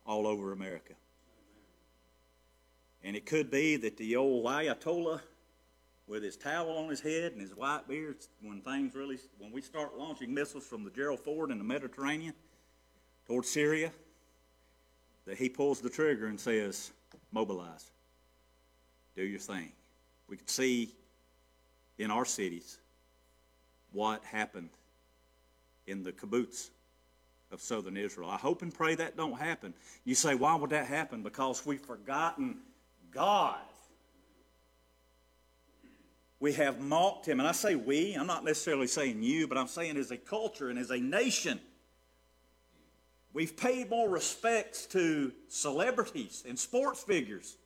all 0.07 0.25
over 0.25 0.51
America. 0.51 0.93
And 3.03 3.15
it 3.15 3.27
could 3.27 3.51
be 3.51 3.75
that 3.75 3.97
the 3.97 4.15
old 4.15 4.43
Ayatollah, 4.43 5.21
with 6.07 6.23
his 6.23 6.35
towel 6.35 6.79
on 6.79 6.89
his 6.89 7.01
head 7.01 7.33
and 7.33 7.41
his 7.41 7.55
white 7.55 7.87
beard, 7.87 8.17
when 8.41 8.61
things 8.61 8.95
really, 8.95 9.19
when 9.37 9.51
we 9.51 9.61
start 9.61 9.99
launching 9.99 10.33
missiles 10.33 10.65
from 10.65 10.83
the 10.83 10.89
Gerald 10.89 11.19
Ford 11.19 11.51
in 11.51 11.59
the 11.59 11.63
Mediterranean 11.63 12.33
towards 13.27 13.51
Syria, 13.51 13.91
that 15.27 15.37
he 15.37 15.47
pulls 15.47 15.79
the 15.79 15.91
trigger 15.91 16.25
and 16.25 16.39
says, 16.39 16.89
mobilize, 17.31 17.91
do 19.15 19.21
your 19.21 19.37
thing. 19.37 19.73
We 20.29 20.37
could 20.37 20.49
see 20.49 20.93
in 21.97 22.11
our 22.11 22.25
cities 22.25 22.77
what 23.91 24.23
happened 24.23 24.69
in 25.87 26.03
the 26.03 26.11
kibbutz 26.11 26.69
of 27.51 27.61
southern 27.61 27.97
Israel. 27.97 28.29
I 28.29 28.37
hope 28.37 28.61
and 28.61 28.73
pray 28.73 28.95
that 28.95 29.17
don't 29.17 29.37
happen. 29.37 29.73
You 30.05 30.13
say, 30.13 30.35
why 30.35 30.55
would 30.55 30.69
that 30.69 30.85
happen? 30.85 31.23
Because 31.23 31.65
we've 31.65 31.81
forgotten 31.81 32.59
God. 33.11 33.57
We 36.39 36.53
have 36.53 36.79
mocked 36.79 37.27
him. 37.27 37.39
And 37.39 37.49
I 37.49 37.51
say 37.51 37.75
we, 37.75 38.13
I'm 38.13 38.27
not 38.27 38.45
necessarily 38.45 38.87
saying 38.87 39.23
you, 39.23 39.47
but 39.47 39.57
I'm 39.57 39.67
saying 39.67 39.97
as 39.97 40.11
a 40.11 40.17
culture 40.17 40.69
and 40.69 40.77
as 40.77 40.91
a 40.91 40.99
nation. 40.99 41.59
We've 43.33 43.55
paid 43.55 43.89
more 43.89 44.09
respects 44.09 44.85
to 44.87 45.31
celebrities 45.47 46.43
and 46.47 46.57
sports 46.57 47.03
figures 47.03 47.57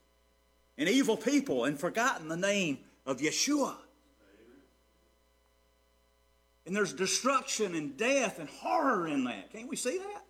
and 0.78 0.90
evil 0.90 1.18
people 1.18 1.66
and 1.66 1.80
forgotten 1.80 2.28
the 2.28 2.38
name 2.38 2.80
of 3.06 3.20
Yeshua. 3.20 3.76
And 6.66 6.76
there's 6.76 6.94
destruction 6.94 7.76
and 7.76 7.98
death 7.98 8.40
and 8.40 8.48
horror 8.48 9.08
in 9.08 9.26
that. 9.26 9.52
Can't 9.52 9.68
we 9.68 9.76
see 9.76 9.98
that? 9.98 10.24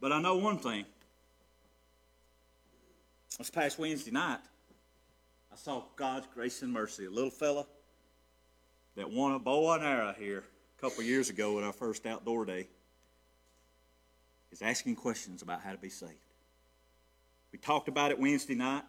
But 0.00 0.12
I 0.12 0.20
know 0.20 0.36
one 0.36 0.58
thing. 0.58 0.84
This 3.38 3.50
past 3.50 3.78
Wednesday 3.78 4.10
night, 4.10 4.40
I 5.52 5.56
saw 5.56 5.84
God's 5.94 6.26
grace 6.34 6.62
and 6.62 6.72
mercy. 6.72 7.06
A 7.06 7.10
little 7.10 7.30
fella 7.30 7.66
that 8.96 9.10
won 9.10 9.34
a 9.34 9.38
bow 9.38 9.74
and 9.74 9.84
arrow 9.84 10.12
here 10.18 10.42
a 10.76 10.80
couple 10.80 11.04
years 11.04 11.30
ago 11.30 11.56
at 11.58 11.64
our 11.64 11.72
first 11.72 12.04
outdoor 12.04 12.44
day 12.44 12.66
is 14.50 14.62
asking 14.62 14.96
questions 14.96 15.42
about 15.42 15.60
how 15.60 15.70
to 15.70 15.78
be 15.78 15.88
saved. 15.88 16.27
We 17.52 17.58
talked 17.58 17.88
about 17.88 18.10
it 18.10 18.18
Wednesday 18.18 18.54
night. 18.54 18.84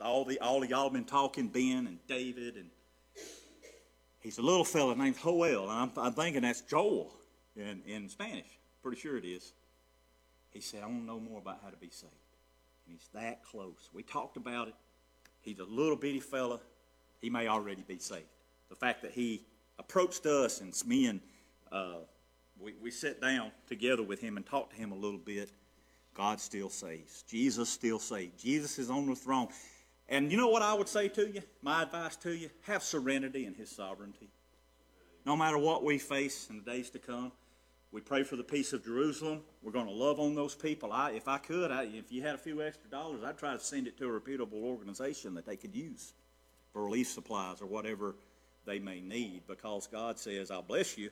All 0.00 0.24
the 0.24 0.38
all 0.40 0.62
of 0.62 0.70
y'all 0.70 0.84
have 0.84 0.92
been 0.92 1.04
talking, 1.04 1.48
Ben 1.48 1.86
and 1.86 1.98
David, 2.06 2.56
and 2.56 2.70
he's 4.20 4.38
a 4.38 4.42
little 4.42 4.64
fella 4.64 4.96
named 4.96 5.16
Joel, 5.22 5.70
and 5.70 5.72
I'm, 5.72 5.90
I'm 5.96 6.12
thinking 6.12 6.42
that's 6.42 6.62
Joel 6.62 7.12
in, 7.56 7.82
in 7.86 8.08
Spanish. 8.08 8.46
Pretty 8.82 8.98
sure 8.98 9.18
it 9.18 9.24
is. 9.24 9.52
He 10.52 10.60
said, 10.60 10.82
I 10.82 10.86
want 10.86 11.00
to 11.00 11.06
know 11.06 11.20
more 11.20 11.38
about 11.38 11.60
how 11.62 11.70
to 11.70 11.76
be 11.76 11.90
saved. 11.90 12.12
And 12.86 12.96
he's 12.96 13.08
that 13.12 13.44
close. 13.44 13.90
We 13.92 14.02
talked 14.02 14.36
about 14.36 14.68
it. 14.68 14.74
He's 15.42 15.58
a 15.58 15.64
little 15.64 15.96
bitty 15.96 16.20
fella. 16.20 16.60
He 17.20 17.30
may 17.30 17.46
already 17.46 17.82
be 17.86 17.98
saved. 17.98 18.24
The 18.68 18.74
fact 18.74 19.02
that 19.02 19.12
he 19.12 19.42
approached 19.78 20.26
us 20.26 20.60
and 20.60 20.74
me 20.86 21.06
and 21.06 21.20
uh, 21.70 21.98
we, 22.58 22.74
we 22.82 22.90
sat 22.90 23.20
down 23.20 23.52
together 23.68 24.02
with 24.02 24.20
him 24.20 24.36
and 24.36 24.44
talked 24.44 24.72
to 24.72 24.76
him 24.76 24.92
a 24.92 24.96
little 24.96 25.18
bit 25.18 25.50
God 26.14 26.40
still 26.40 26.68
saves. 26.68 27.22
Jesus 27.22 27.68
still 27.68 27.98
saves. 27.98 28.42
Jesus 28.42 28.78
is 28.78 28.90
on 28.90 29.06
the 29.06 29.14
throne. 29.14 29.48
And 30.08 30.30
you 30.30 30.36
know 30.36 30.48
what 30.48 30.62
I 30.62 30.74
would 30.74 30.88
say 30.88 31.08
to 31.08 31.28
you? 31.28 31.42
My 31.62 31.82
advice 31.82 32.16
to 32.16 32.34
you? 32.34 32.50
Have 32.62 32.82
serenity 32.82 33.46
in 33.46 33.54
His 33.54 33.70
sovereignty. 33.70 34.28
No 35.24 35.36
matter 35.36 35.58
what 35.58 35.84
we 35.84 35.98
face 35.98 36.48
in 36.50 36.56
the 36.56 36.70
days 36.70 36.90
to 36.90 36.98
come, 36.98 37.30
we 37.92 38.00
pray 38.00 38.22
for 38.22 38.36
the 38.36 38.44
peace 38.44 38.72
of 38.72 38.84
Jerusalem. 38.84 39.40
We're 39.62 39.72
going 39.72 39.86
to 39.86 39.92
love 39.92 40.20
on 40.20 40.34
those 40.34 40.54
people. 40.54 40.92
I, 40.92 41.12
if 41.12 41.28
I 41.28 41.38
could, 41.38 41.70
I, 41.70 41.84
if 41.84 42.10
you 42.10 42.22
had 42.22 42.34
a 42.34 42.38
few 42.38 42.62
extra 42.62 42.88
dollars, 42.88 43.22
I'd 43.24 43.38
try 43.38 43.52
to 43.52 43.60
send 43.60 43.86
it 43.86 43.98
to 43.98 44.06
a 44.06 44.12
reputable 44.12 44.64
organization 44.64 45.34
that 45.34 45.46
they 45.46 45.56
could 45.56 45.74
use 45.74 46.12
for 46.72 46.84
relief 46.84 47.08
supplies 47.08 47.60
or 47.60 47.66
whatever 47.66 48.14
they 48.64 48.78
may 48.78 49.00
need 49.00 49.42
because 49.48 49.86
God 49.86 50.18
says, 50.18 50.50
I'll 50.50 50.62
bless 50.62 50.96
you. 50.96 51.10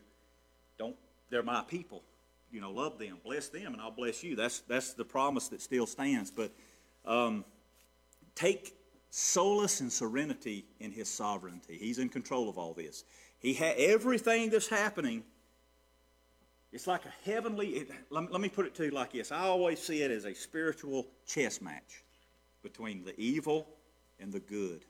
Don't, 0.78 0.96
they're 1.30 1.42
my 1.42 1.62
people 1.62 2.02
you 2.50 2.61
know, 2.61 2.70
love 2.70 2.98
them, 2.98 3.18
bless 3.24 3.48
them, 3.48 3.72
and 3.72 3.80
I'll 3.80 3.90
bless 3.90 4.22
you. 4.22 4.37
That's 4.37 4.61
that's 4.61 4.94
the 4.94 5.04
promise 5.04 5.48
that 5.48 5.61
still 5.61 5.87
stands. 5.87 6.30
But 6.30 6.52
um, 7.04 7.44
take 8.34 8.74
solace 9.11 9.80
and 9.80 9.92
serenity 9.92 10.64
in 10.80 10.90
His 10.90 11.08
sovereignty. 11.08 11.76
He's 11.78 11.98
in 11.98 12.08
control 12.08 12.48
of 12.48 12.58
all 12.58 12.74
this. 12.74 13.04
He 13.38 13.54
had 13.54 13.76
everything 13.76 14.50
that's 14.50 14.68
happening. 14.68 15.22
It's 16.72 16.87
like 16.87 17.02
a 17.04 17.30
heavenly. 17.30 17.68
It, 17.68 17.90
let, 18.11 18.30
let 18.30 18.40
me 18.40 18.48
put 18.48 18.66
it 18.66 18.74
to 18.76 18.84
you 18.84 18.90
like 18.90 19.12
this. 19.12 19.32
I 19.32 19.40
always 19.40 19.80
see 19.82 20.02
it 20.02 20.11
as 20.11 20.24
a 20.24 20.34
spiritual 20.34 21.06
chess 21.26 21.61
match 21.61 22.04
between 22.62 23.04
the 23.04 23.18
evil 23.18 23.68
and 24.20 24.32
the 24.32 24.40
good. 24.40 24.84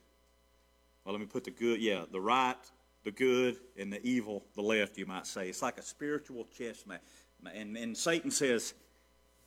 Well, 1.03 1.13
let 1.13 1.21
me 1.21 1.27
put 1.27 1.43
the 1.43 1.51
good. 1.51 1.81
Yeah, 1.81 2.03
the 2.11 2.19
right, 2.19 2.57
the 3.03 3.11
good, 3.11 3.57
and 3.77 3.93
the 3.93 4.05
evil, 4.05 4.43
the 4.55 4.61
left. 4.61 4.97
You 4.97 5.05
might 5.05 5.25
say 5.25 5.47
it's 5.49 5.61
like 5.61 5.77
a 5.77 5.83
spiritual 5.83 6.45
chess 6.57 6.85
match. 6.85 7.01
And, 7.55 7.77
and 7.77 7.97
Satan 7.97 8.31
says, 8.31 8.73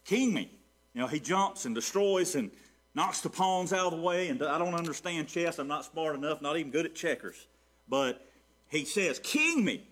King 0.04 0.32
me. 0.32 0.50
You 0.94 1.00
know, 1.00 1.06
he 1.06 1.20
jumps 1.20 1.64
and 1.64 1.74
destroys 1.74 2.34
and 2.34 2.50
knocks 2.94 3.20
the 3.20 3.30
pawns 3.30 3.72
out 3.72 3.92
of 3.92 3.98
the 3.98 4.04
way. 4.04 4.28
And 4.28 4.42
I 4.42 4.58
don't 4.58 4.74
understand 4.74 5.28
chess. 5.28 5.58
I'm 5.58 5.68
not 5.68 5.84
smart 5.84 6.14
enough, 6.14 6.42
not 6.42 6.56
even 6.56 6.70
good 6.70 6.86
at 6.86 6.94
checkers. 6.94 7.46
But 7.88 8.24
he 8.68 8.84
says, 8.84 9.18
King 9.18 9.64
me, 9.64 9.86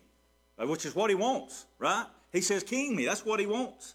which 0.59 0.85
is 0.85 0.95
what 0.95 1.11
he 1.11 1.17
wants, 1.17 1.67
right? 1.79 2.07
He 2.33 2.41
says, 2.41 2.63
King 2.63 2.97
me. 2.97 3.07
That's 3.07 3.25
what 3.25 3.41
he 3.41 3.47
wants. 3.47 3.95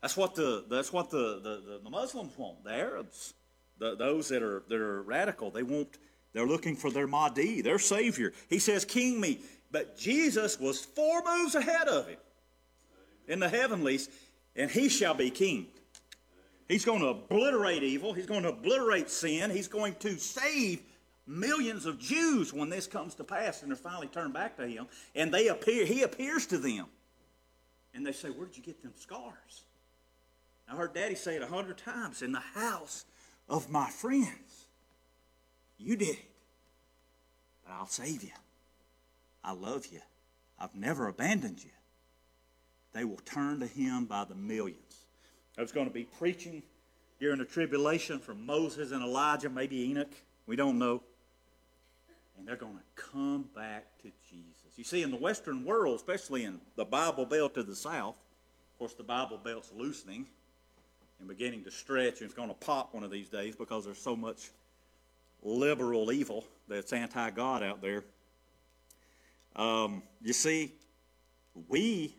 That's 0.00 0.16
what 0.16 0.34
the 0.34 0.64
that's 0.68 0.92
what 0.92 1.10
the, 1.10 1.40
the, 1.42 1.80
the 1.84 1.90
Muslims 1.90 2.36
want. 2.36 2.64
The 2.64 2.72
Arabs, 2.72 3.34
the, 3.78 3.94
those 3.94 4.28
that 4.28 4.42
are 4.42 4.64
that 4.68 4.80
are 4.80 5.02
radical, 5.02 5.50
they 5.50 5.62
want 5.62 5.98
they're 6.32 6.46
looking 6.46 6.74
for 6.74 6.90
their 6.90 7.06
Mahdi, 7.06 7.60
their 7.60 7.78
Savior. 7.78 8.32
He 8.48 8.58
says, 8.58 8.84
King 8.84 9.20
me. 9.20 9.40
But 9.70 9.96
Jesus 9.96 10.58
was 10.58 10.84
four 10.84 11.22
moves 11.24 11.54
ahead 11.54 11.88
of 11.88 12.08
him 12.08 12.18
in 13.28 13.38
the 13.40 13.48
heavenlies, 13.48 14.08
and 14.56 14.70
he 14.70 14.88
shall 14.88 15.14
be 15.14 15.30
king. 15.30 15.66
He's 16.68 16.84
going 16.84 17.00
to 17.00 17.08
obliterate 17.08 17.82
evil. 17.82 18.12
He's 18.12 18.26
going 18.26 18.44
to 18.44 18.48
obliterate 18.50 19.10
sin. 19.10 19.50
He's 19.50 19.68
going 19.68 19.94
to 19.96 20.18
save 20.18 20.82
millions 21.26 21.86
of 21.86 21.98
Jews 21.98 22.52
when 22.52 22.68
this 22.68 22.86
comes 22.86 23.14
to 23.16 23.24
pass 23.24 23.62
and 23.62 23.70
they're 23.70 23.76
finally 23.76 24.06
turned 24.06 24.32
back 24.32 24.56
to 24.56 24.66
him. 24.66 24.86
And 25.14 25.32
they 25.32 25.48
appear, 25.48 25.84
he 25.84 26.02
appears 26.02 26.46
to 26.46 26.58
them. 26.58 26.86
And 27.94 28.06
they 28.06 28.12
say, 28.12 28.30
Where 28.30 28.46
did 28.46 28.56
you 28.56 28.62
get 28.62 28.82
them 28.82 28.92
scars? 28.96 29.64
I 30.66 30.74
heard 30.74 30.94
Daddy 30.94 31.14
say 31.14 31.36
it 31.36 31.42
a 31.42 31.46
hundred 31.46 31.76
times 31.78 32.22
in 32.22 32.32
the 32.32 32.40
house 32.40 33.04
of 33.48 33.70
my 33.70 33.90
friends. 33.90 34.66
You 35.76 35.96
did 35.96 36.10
it. 36.10 36.24
But 37.64 37.74
I'll 37.74 37.86
save 37.86 38.22
you. 38.22 38.30
I 39.44 39.52
love 39.52 39.86
you. 39.92 40.00
I've 40.58 40.74
never 40.74 41.08
abandoned 41.08 41.62
you. 41.62 41.70
They 42.92 43.04
will 43.04 43.20
turn 43.24 43.60
to 43.60 43.66
him 43.66 44.04
by 44.04 44.24
the 44.24 44.34
millions. 44.34 45.06
There's 45.56 45.72
going 45.72 45.86
to 45.86 45.92
be 45.92 46.04
preaching 46.04 46.62
during 47.20 47.38
the 47.38 47.44
tribulation 47.44 48.18
from 48.18 48.44
Moses 48.44 48.92
and 48.92 49.02
Elijah, 49.02 49.48
maybe 49.48 49.90
Enoch. 49.90 50.12
We 50.46 50.56
don't 50.56 50.78
know. 50.78 51.02
And 52.36 52.46
they're 52.46 52.56
going 52.56 52.76
to 52.76 53.02
come 53.02 53.48
back 53.54 53.86
to 54.02 54.10
Jesus. 54.28 54.76
You 54.76 54.84
see, 54.84 55.02
in 55.02 55.10
the 55.10 55.16
Western 55.16 55.64
world, 55.64 55.96
especially 55.96 56.44
in 56.44 56.60
the 56.76 56.84
Bible 56.84 57.26
Belt 57.26 57.54
to 57.54 57.62
the 57.62 57.76
south, 57.76 58.16
of 58.72 58.78
course, 58.78 58.94
the 58.94 59.04
Bible 59.04 59.38
Belt's 59.38 59.70
loosening 59.72 60.26
and 61.20 61.28
beginning 61.28 61.62
to 61.64 61.70
stretch, 61.70 62.20
and 62.20 62.22
it's 62.22 62.34
going 62.34 62.48
to 62.48 62.54
pop 62.54 62.94
one 62.94 63.04
of 63.04 63.10
these 63.10 63.28
days 63.28 63.54
because 63.54 63.84
there's 63.84 64.00
so 64.00 64.16
much 64.16 64.50
liberal 65.42 66.10
evil 66.10 66.44
that's 66.68 66.92
anti 66.92 67.30
God 67.30 67.62
out 67.62 67.80
there. 67.80 68.04
Um, 69.54 70.02
you 70.22 70.32
see, 70.32 70.72
we 71.68 72.16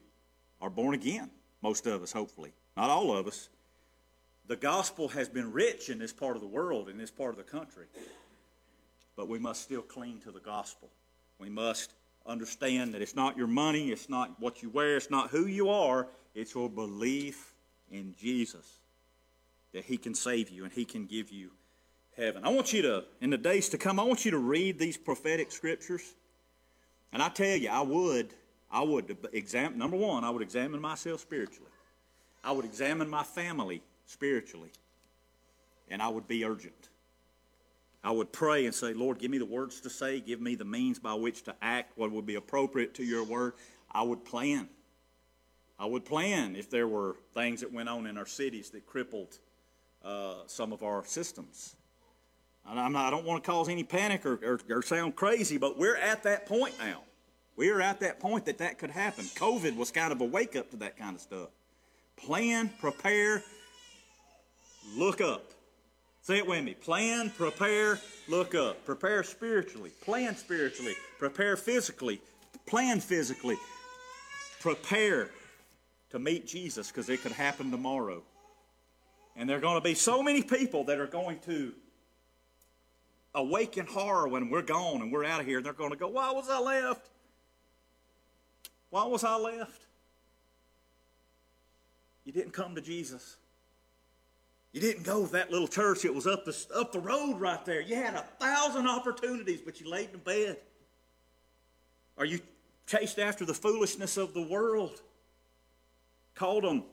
are 0.64 0.70
born 0.70 0.96
again, 0.96 1.30
most 1.62 1.86
of 1.86 2.02
us, 2.02 2.14
hopefully. 2.14 2.54
Not 2.78 2.90
all 2.90 3.16
of 3.16 3.28
us. 3.28 3.50
The 4.48 4.56
gospel 4.56 5.10
has 5.10 5.28
been 5.28 5.52
rich 5.52 5.90
in 5.90 6.00
this 6.00 6.14
part 6.14 6.36
of 6.36 6.42
the 6.42 6.48
world, 6.48 6.88
in 6.90 6.98
this 6.98 7.12
part 7.12 7.32
of 7.32 7.38
the 7.38 7.44
country. 7.44 7.86
But 9.16 9.28
we 9.28 9.40
must 9.40 9.62
still 9.62 9.82
cling 9.82 10.22
to 10.22 10.32
the 10.32 10.40
gospel. 10.40 10.90
We 11.38 11.50
must 11.50 11.94
understand 12.26 12.94
that 12.94 13.02
it's 13.02 13.16
not 13.16 13.38
your 13.38 13.48
money, 13.48 13.92
it's 13.92 14.10
not 14.10 14.40
what 14.40 14.64
you 14.64 14.70
wear, 14.70 14.96
it's 14.96 15.12
not 15.12 15.30
who 15.30 15.46
you 15.48 15.70
are, 15.70 16.08
it's 16.34 16.56
your 16.56 16.70
belief 16.70 17.54
in 17.92 18.16
Jesus 18.18 18.80
that 19.74 19.84
He 19.84 19.98
can 19.98 20.16
save 20.16 20.50
you 20.50 20.64
and 20.64 20.72
He 20.72 20.86
can 20.86 21.06
give 21.06 21.30
you 21.30 21.52
heaven. 22.16 22.46
I 22.46 22.50
want 22.50 22.72
you 22.72 22.82
to, 22.84 23.04
in 23.20 23.32
the 23.32 23.38
days 23.38 23.68
to 23.70 23.78
come, 23.78 24.00
I 24.00 24.04
want 24.04 24.24
you 24.24 24.32
to 24.32 24.38
read 24.38 24.80
these 24.80 24.98
prophetic 24.98 25.52
scriptures. 25.52 26.14
And 27.12 27.22
I 27.22 27.28
tell 27.30 27.58
you, 27.58 27.70
I 27.70 27.82
would, 27.82 28.34
I 28.74 28.82
would 28.82 29.16
examine, 29.34 29.78
number 29.78 29.96
one, 29.96 30.24
I 30.24 30.32
would 30.32 30.42
examine 30.42 30.82
myself 30.82 31.22
spiritually. 31.22 31.70
I 32.44 32.52
would 32.52 32.66
examine 32.66 33.08
my 33.08 33.22
family 33.22 33.84
spiritually. 34.08 34.72
And 35.90 36.02
I 36.02 36.08
would 36.08 36.28
be 36.28 36.44
urgent. 36.44 36.90
I 38.04 38.10
would 38.12 38.32
pray 38.32 38.66
and 38.66 38.74
say, 38.74 38.94
Lord, 38.94 39.20
give 39.20 39.30
me 39.30 39.38
the 39.38 39.46
words 39.46 39.80
to 39.82 39.92
say, 39.92 40.20
give 40.20 40.42
me 40.42 40.56
the 40.56 40.66
means 40.66 40.98
by 40.98 41.14
which 41.14 41.44
to 41.44 41.56
act, 41.62 41.96
what 41.98 42.12
would 42.12 42.26
be 42.26 42.36
appropriate 42.36 42.96
to 42.96 43.04
your 43.04 43.24
word. 43.24 43.54
I 43.92 44.02
would 44.02 44.26
plan. 44.26 44.68
I 45.80 45.86
would 45.86 46.04
plan 46.04 46.56
if 46.56 46.70
there 46.70 46.88
were 46.88 47.16
things 47.36 47.62
that 47.62 47.72
went 47.72 47.90
on 47.90 48.08
in 48.08 48.18
our 48.18 48.26
cities 48.26 48.72
that 48.72 48.88
crippled 48.88 49.38
uh, 50.04 50.36
some 50.48 50.74
of 50.74 50.82
our 50.82 51.06
systems. 51.06 51.76
Not, 52.66 52.96
i 52.96 53.10
don't 53.10 53.26
want 53.26 53.44
to 53.44 53.50
cause 53.50 53.70
any 53.70 53.84
panic 53.84 54.26
or, 54.26 54.40
or, 54.44 54.60
or 54.70 54.82
sound 54.82 55.16
crazy, 55.16 55.58
but 55.58 55.78
we're 55.78 55.98
at 55.98 56.24
that 56.24 56.48
point 56.48 56.74
now. 56.80 57.04
We 57.56 57.70
are 57.70 57.82
at 57.82 58.00
that 58.00 58.20
point 58.20 58.46
that 58.46 58.58
that 58.58 58.80
could 58.80 58.90
happen. 58.90 59.26
COVID 59.26 59.76
was 59.76 59.92
kind 59.92 60.12
of 60.12 60.22
a 60.22 60.26
wake 60.26 60.56
up 60.56 60.72
to 60.72 60.78
that 60.78 60.98
kind 60.98 61.16
of 61.16 61.22
stuff. 61.22 61.50
Plan, 62.18 62.72
prepare, 62.80 63.44
look 64.96 65.22
up. 65.22 65.52
Say 66.22 66.38
it 66.38 66.48
with 66.48 66.64
me. 66.64 66.74
Plan, 66.74 67.30
prepare, 67.30 68.00
look 68.28 68.56
up. 68.56 68.86
Prepare 68.86 69.24
spiritually. 69.24 69.92
Plan 70.02 70.36
spiritually. 70.36 70.96
Prepare 71.20 71.58
physically. 71.58 72.22
Plan 72.66 73.00
physically. 73.00 73.58
Prepare 74.62 75.30
to 76.12 76.20
meet 76.20 76.48
Jesus 76.48 76.88
because 76.88 77.10
it 77.10 77.22
could 77.22 77.34
happen 77.34 77.72
tomorrow. 77.72 78.24
And 79.36 79.50
there 79.50 79.58
are 79.58 79.62
going 79.62 79.76
to 79.76 79.84
be 79.84 79.96
so 79.96 80.24
many 80.24 80.42
people 80.44 80.86
that 80.86 81.00
are 81.00 81.08
going 81.08 81.40
to 81.40 81.74
awaken 83.36 83.86
horror 83.86 84.28
when 84.28 84.50
we're 84.50 84.62
gone 84.62 85.02
and 85.02 85.12
we're 85.12 85.26
out 85.26 85.42
of 85.42 85.46
here. 85.46 85.62
They're 85.62 85.74
going 85.74 85.90
to 85.90 85.98
go, 85.98 86.08
Why 86.08 86.32
was 86.32 86.50
I 86.50 86.60
left? 86.60 87.10
Why 88.94 89.06
was 89.06 89.24
I 89.24 89.38
left? 89.38 89.88
You 92.26 92.32
didn't 92.32 92.52
come 92.52 92.76
to 92.76 92.82
Jesus. 92.82 93.38
You 94.72 94.82
didn't 94.82 95.02
go 95.02 95.26
to 95.26 95.32
that 95.32 95.50
little 95.50 95.68
church. 95.68 96.06
It 96.06 96.14
was 96.14 96.28
up 96.28 96.46
the, 96.46 96.56
up 96.76 96.92
the 96.92 97.00
road 97.00 97.40
right 97.40 97.66
there. 97.66 97.82
You 97.82 97.96
had 97.96 98.14
a 98.14 98.24
thousand 98.40 98.88
opportunities, 98.88 99.62
but 99.66 99.82
you 99.82 99.90
laid 99.90 100.12
in 100.14 100.20
bed. 100.20 100.58
Are 102.20 102.26
you 102.26 102.40
chased 102.86 103.18
after 103.18 103.46
the 103.46 103.54
foolishness 103.56 104.16
of 104.16 104.36
the 104.36 104.44
world? 104.44 105.02
Called 106.36 106.64
them 106.64 106.84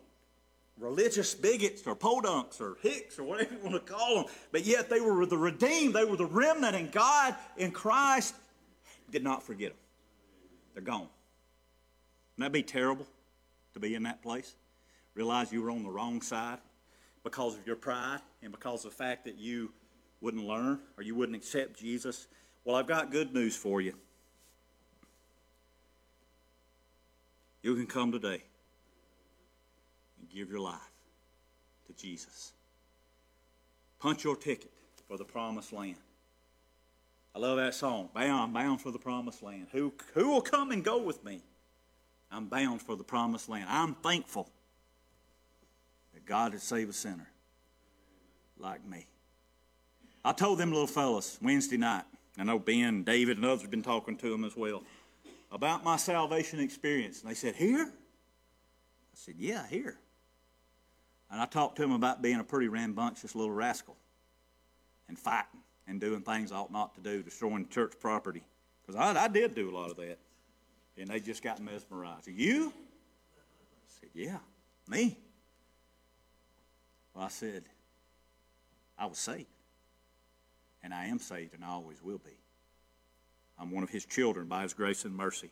religious 0.79 1.35
bigots 1.35 1.87
or 1.87 1.95
podunks 1.95 2.63
or 2.63 2.79
hicks 2.81 3.19
or 3.19 3.25
whatever 3.25 3.53
you 3.53 3.61
want 3.61 3.75
to 3.75 3.93
call 3.93 4.15
them. 4.15 4.25
But 4.53 4.65
yet 4.65 4.89
they 4.89 5.03
were 5.03 5.27
the 5.27 5.37
redeemed. 5.37 5.93
They 5.93 6.07
were 6.07 6.17
the 6.17 6.25
remnant, 6.25 6.77
and 6.77 6.91
God 6.91 7.35
in 7.59 7.73
Christ 7.73 8.35
did 9.11 9.23
not 9.23 9.43
forget 9.43 9.73
them. 9.73 9.79
They're 10.73 10.83
gone. 10.83 11.09
Wouldn't 12.41 12.55
that 12.55 12.59
be 12.59 12.63
terrible 12.63 13.07
to 13.75 13.81
be 13.81 13.95
in 13.95 14.05
that 14.05 14.23
place? 14.23 14.55
Realize 15.15 15.53
you 15.53 15.61
were 15.61 15.71
on 15.71 15.83
the 15.83 15.91
wrong 15.91 16.23
side 16.23 16.57
because 17.23 17.55
of 17.59 17.67
your 17.67 17.77
pride 17.77 18.21
and 18.43 18.51
because 18.51 18.87
of 18.87 18.93
the 18.93 18.97
fact 18.97 19.27
that 19.27 19.37
you 19.37 19.75
wouldn't 20.23 20.47
learn 20.47 20.81
or 20.97 21.03
you 21.03 21.15
wouldn't 21.15 21.37
accept 21.37 21.79
Jesus. 21.79 22.29
Well, 22.65 22.77
I've 22.77 22.87
got 22.87 23.13
good 23.13 23.35
news 23.35 23.57
for 23.57 23.83
you. 23.83 23.93
You 27.63 27.75
can 27.75 27.87
come 27.87 28.11
today 28.11 28.43
and 30.19 30.31
give 30.31 30.49
your 30.49 30.61
life 30.61 30.81
to 31.89 31.93
Jesus. 31.93 32.55
Punch 33.99 34.25
your 34.25 34.35
ticket 34.35 34.73
for 35.07 35.19
the 35.19 35.27
promised 35.27 35.75
land. 35.75 35.97
I 37.35 37.39
love 37.39 37.59
that 37.59 37.75
song. 37.75 38.09
Bound, 38.15 38.55
bound 38.55 38.81
for 38.81 38.91
the 38.91 38.99
promised 38.99 39.43
land. 39.43 39.67
Who, 39.73 39.93
who 40.15 40.31
will 40.31 40.41
come 40.41 40.71
and 40.71 40.83
go 40.83 41.03
with 41.03 41.23
me? 41.23 41.43
I'm 42.31 42.47
bound 42.47 42.81
for 42.83 42.97
the 42.97 43.05
promised 43.05 43.49
land. 43.49 43.67
I'm 43.69 43.95
thankful 43.95 44.49
that 46.15 46.25
God 46.25 46.53
had 46.53 46.61
saved 46.61 46.91
a 46.91 46.93
sinner 46.93 47.29
like 48.59 48.87
me. 48.87 49.07
I 50.25 50.33
told 50.33 50.59
them 50.59 50.71
little 50.71 50.87
fellas 50.87 51.39
Wednesday 51.43 51.77
night, 51.77 52.05
I 52.39 52.45
know 52.45 52.59
Ben, 52.59 53.03
David, 53.03 53.39
and 53.39 53.47
others 53.47 53.63
have 53.63 53.71
been 53.71 53.83
talking 53.83 54.17
to 54.19 54.31
them 54.31 54.45
as 54.45 54.57
well, 54.57 54.83
about 55.51 55.83
my 55.83 55.97
salvation 55.97 56.61
experience. 56.61 57.23
And 57.23 57.31
they 57.31 57.35
said, 57.35 57.57
Here? 57.57 57.87
I 57.87 59.15
said, 59.15 59.35
Yeah, 59.39 59.67
here. 59.67 59.99
And 61.31 61.41
I 61.41 61.47
talked 61.47 61.77
to 61.77 61.83
them 61.83 61.93
about 61.93 62.23
being 62.23 62.41
a 62.41 62.45
pretty 62.45 62.69
rambunctious 62.69 63.35
little 63.35 63.53
rascal 63.53 63.97
and 65.09 65.19
fighting 65.19 65.61
and 65.87 66.01
doing 66.01 66.23
things 66.23 66.53
I 66.53 66.57
ought 66.57 66.73
not 66.73 66.95
to 66.97 67.01
do, 67.01 67.23
destroying 67.23 67.69
church 67.69 67.95
property. 68.01 68.43
Because 68.83 68.97
I, 68.97 69.25
I 69.25 69.29
did 69.29 69.55
do 69.55 69.71
a 69.71 69.75
lot 69.77 69.91
of 69.91 69.97
that. 69.97 70.19
And 70.97 71.09
they 71.09 71.21
just 71.21 71.43
got 71.43 71.61
mesmerized. 71.61 72.29
You? 72.29 72.73
I 72.73 74.01
said, 74.01 74.11
Yeah, 74.13 74.39
me. 74.89 75.17
Well, 77.15 77.25
I 77.25 77.29
said, 77.29 77.65
I 78.99 79.07
was 79.07 79.19
saved. 79.19 79.47
And 80.83 80.95
I 80.95 81.07
am 81.07 81.19
saved, 81.19 81.55
and 81.55 81.65
I 81.65 81.69
always 81.69 82.03
will 82.03 82.19
be. 82.19 82.37
I'm 83.59 83.71
one 83.71 83.83
of 83.83 83.91
his 83.91 84.07
children 84.07 84.47
by 84.47 84.63
his 84.63 84.73
grace 84.73 85.05
and 85.05 85.15
mercy. 85.15 85.51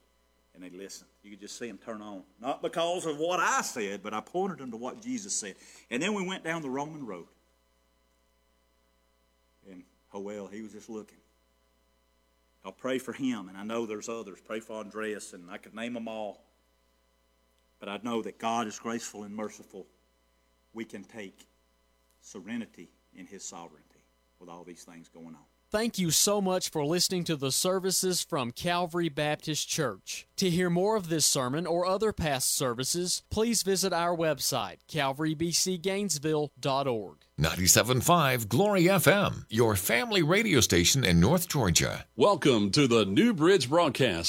And 0.55 0.63
they 0.63 0.77
listened. 0.77 1.11
You 1.23 1.31
could 1.31 1.41
just 1.41 1.59
see 1.59 1.69
them 1.69 1.79
turn 1.79 2.01
on. 2.03 2.23
Not 2.41 2.63
because 2.63 3.07
of 3.07 3.19
what 3.19 3.39
I 3.39 3.61
said, 3.63 4.03
but 4.03 4.15
I 4.15 4.21
pointed 4.21 4.59
them 4.59 4.71
to 4.71 4.77
what 4.77 5.01
Jesus 5.01 5.35
said. 5.35 5.55
And 5.91 6.03
then 6.03 6.15
we 6.15 6.27
went 6.27 6.43
down 6.43 6.63
the 6.63 6.71
Roman 6.71 7.07
road. 7.07 7.27
And 9.71 9.85
Joel, 10.11 10.49
he 10.49 10.63
was 10.63 10.73
just 10.73 10.89
looking. 10.89 11.19
I'll 12.65 12.73
pray 12.73 12.99
for 12.99 13.13
him, 13.13 13.49
and 13.49 13.57
I 13.57 13.63
know 13.63 13.87
there's 13.87 14.09
others. 14.09 14.39
Pray 14.45 14.61
for 14.61 14.75
Andreas, 14.75 15.33
and 15.33 15.51
I 15.51 15.59
could 15.59 15.75
name 15.75 15.95
them 15.95 16.09
all. 16.09 16.45
But 17.79 17.89
I 17.89 18.01
know 18.03 18.23
that 18.23 18.39
God 18.39 18.67
is 18.67 18.79
graceful 18.79 19.23
and 19.23 19.35
merciful. 19.35 19.87
We 20.73 20.85
can 20.85 21.05
take 21.05 21.47
serenity 22.21 22.91
in 23.15 23.27
his 23.27 23.45
sovereignty 23.45 24.05
with 24.41 24.49
all 24.49 24.65
these 24.65 24.85
things 24.85 25.09
going 25.09 25.35
on. 25.35 25.58
Thank 25.71 25.99
you 25.99 26.11
so 26.11 26.41
much 26.41 26.71
for 26.71 26.83
listening 26.83 27.25
to 27.25 27.37
the 27.37 27.53
services 27.53 28.23
from 28.23 28.53
Calvary 28.53 29.11
Baptist 29.11 29.69
Church. 29.69 30.27
To 30.37 30.49
hear 30.49 30.71
more 30.71 30.97
of 30.97 31.11
this 31.11 31.27
sermon 31.27 31.67
or 31.67 31.85
other 31.85 32.11
past 32.11 32.57
services, 32.57 33.23
please 33.29 33.63
visit 33.63 33.93
our 33.93 34.17
website, 34.17 34.79
calvarybcgainesville.org. 34.89 37.17
97.5 37.39 38.49
Glory 38.49 38.85
FM, 38.85 39.45
your 39.51 39.77
family 39.77 40.23
radio 40.23 40.61
station 40.61 41.05
in 41.05 41.21
North 41.21 41.49
Georgia. 41.49 42.07
Welcome 42.17 42.71
to 42.71 42.89
the 42.89 43.05
New 43.05 43.35
Bridge 43.35 43.69
broadcast. 43.69 44.27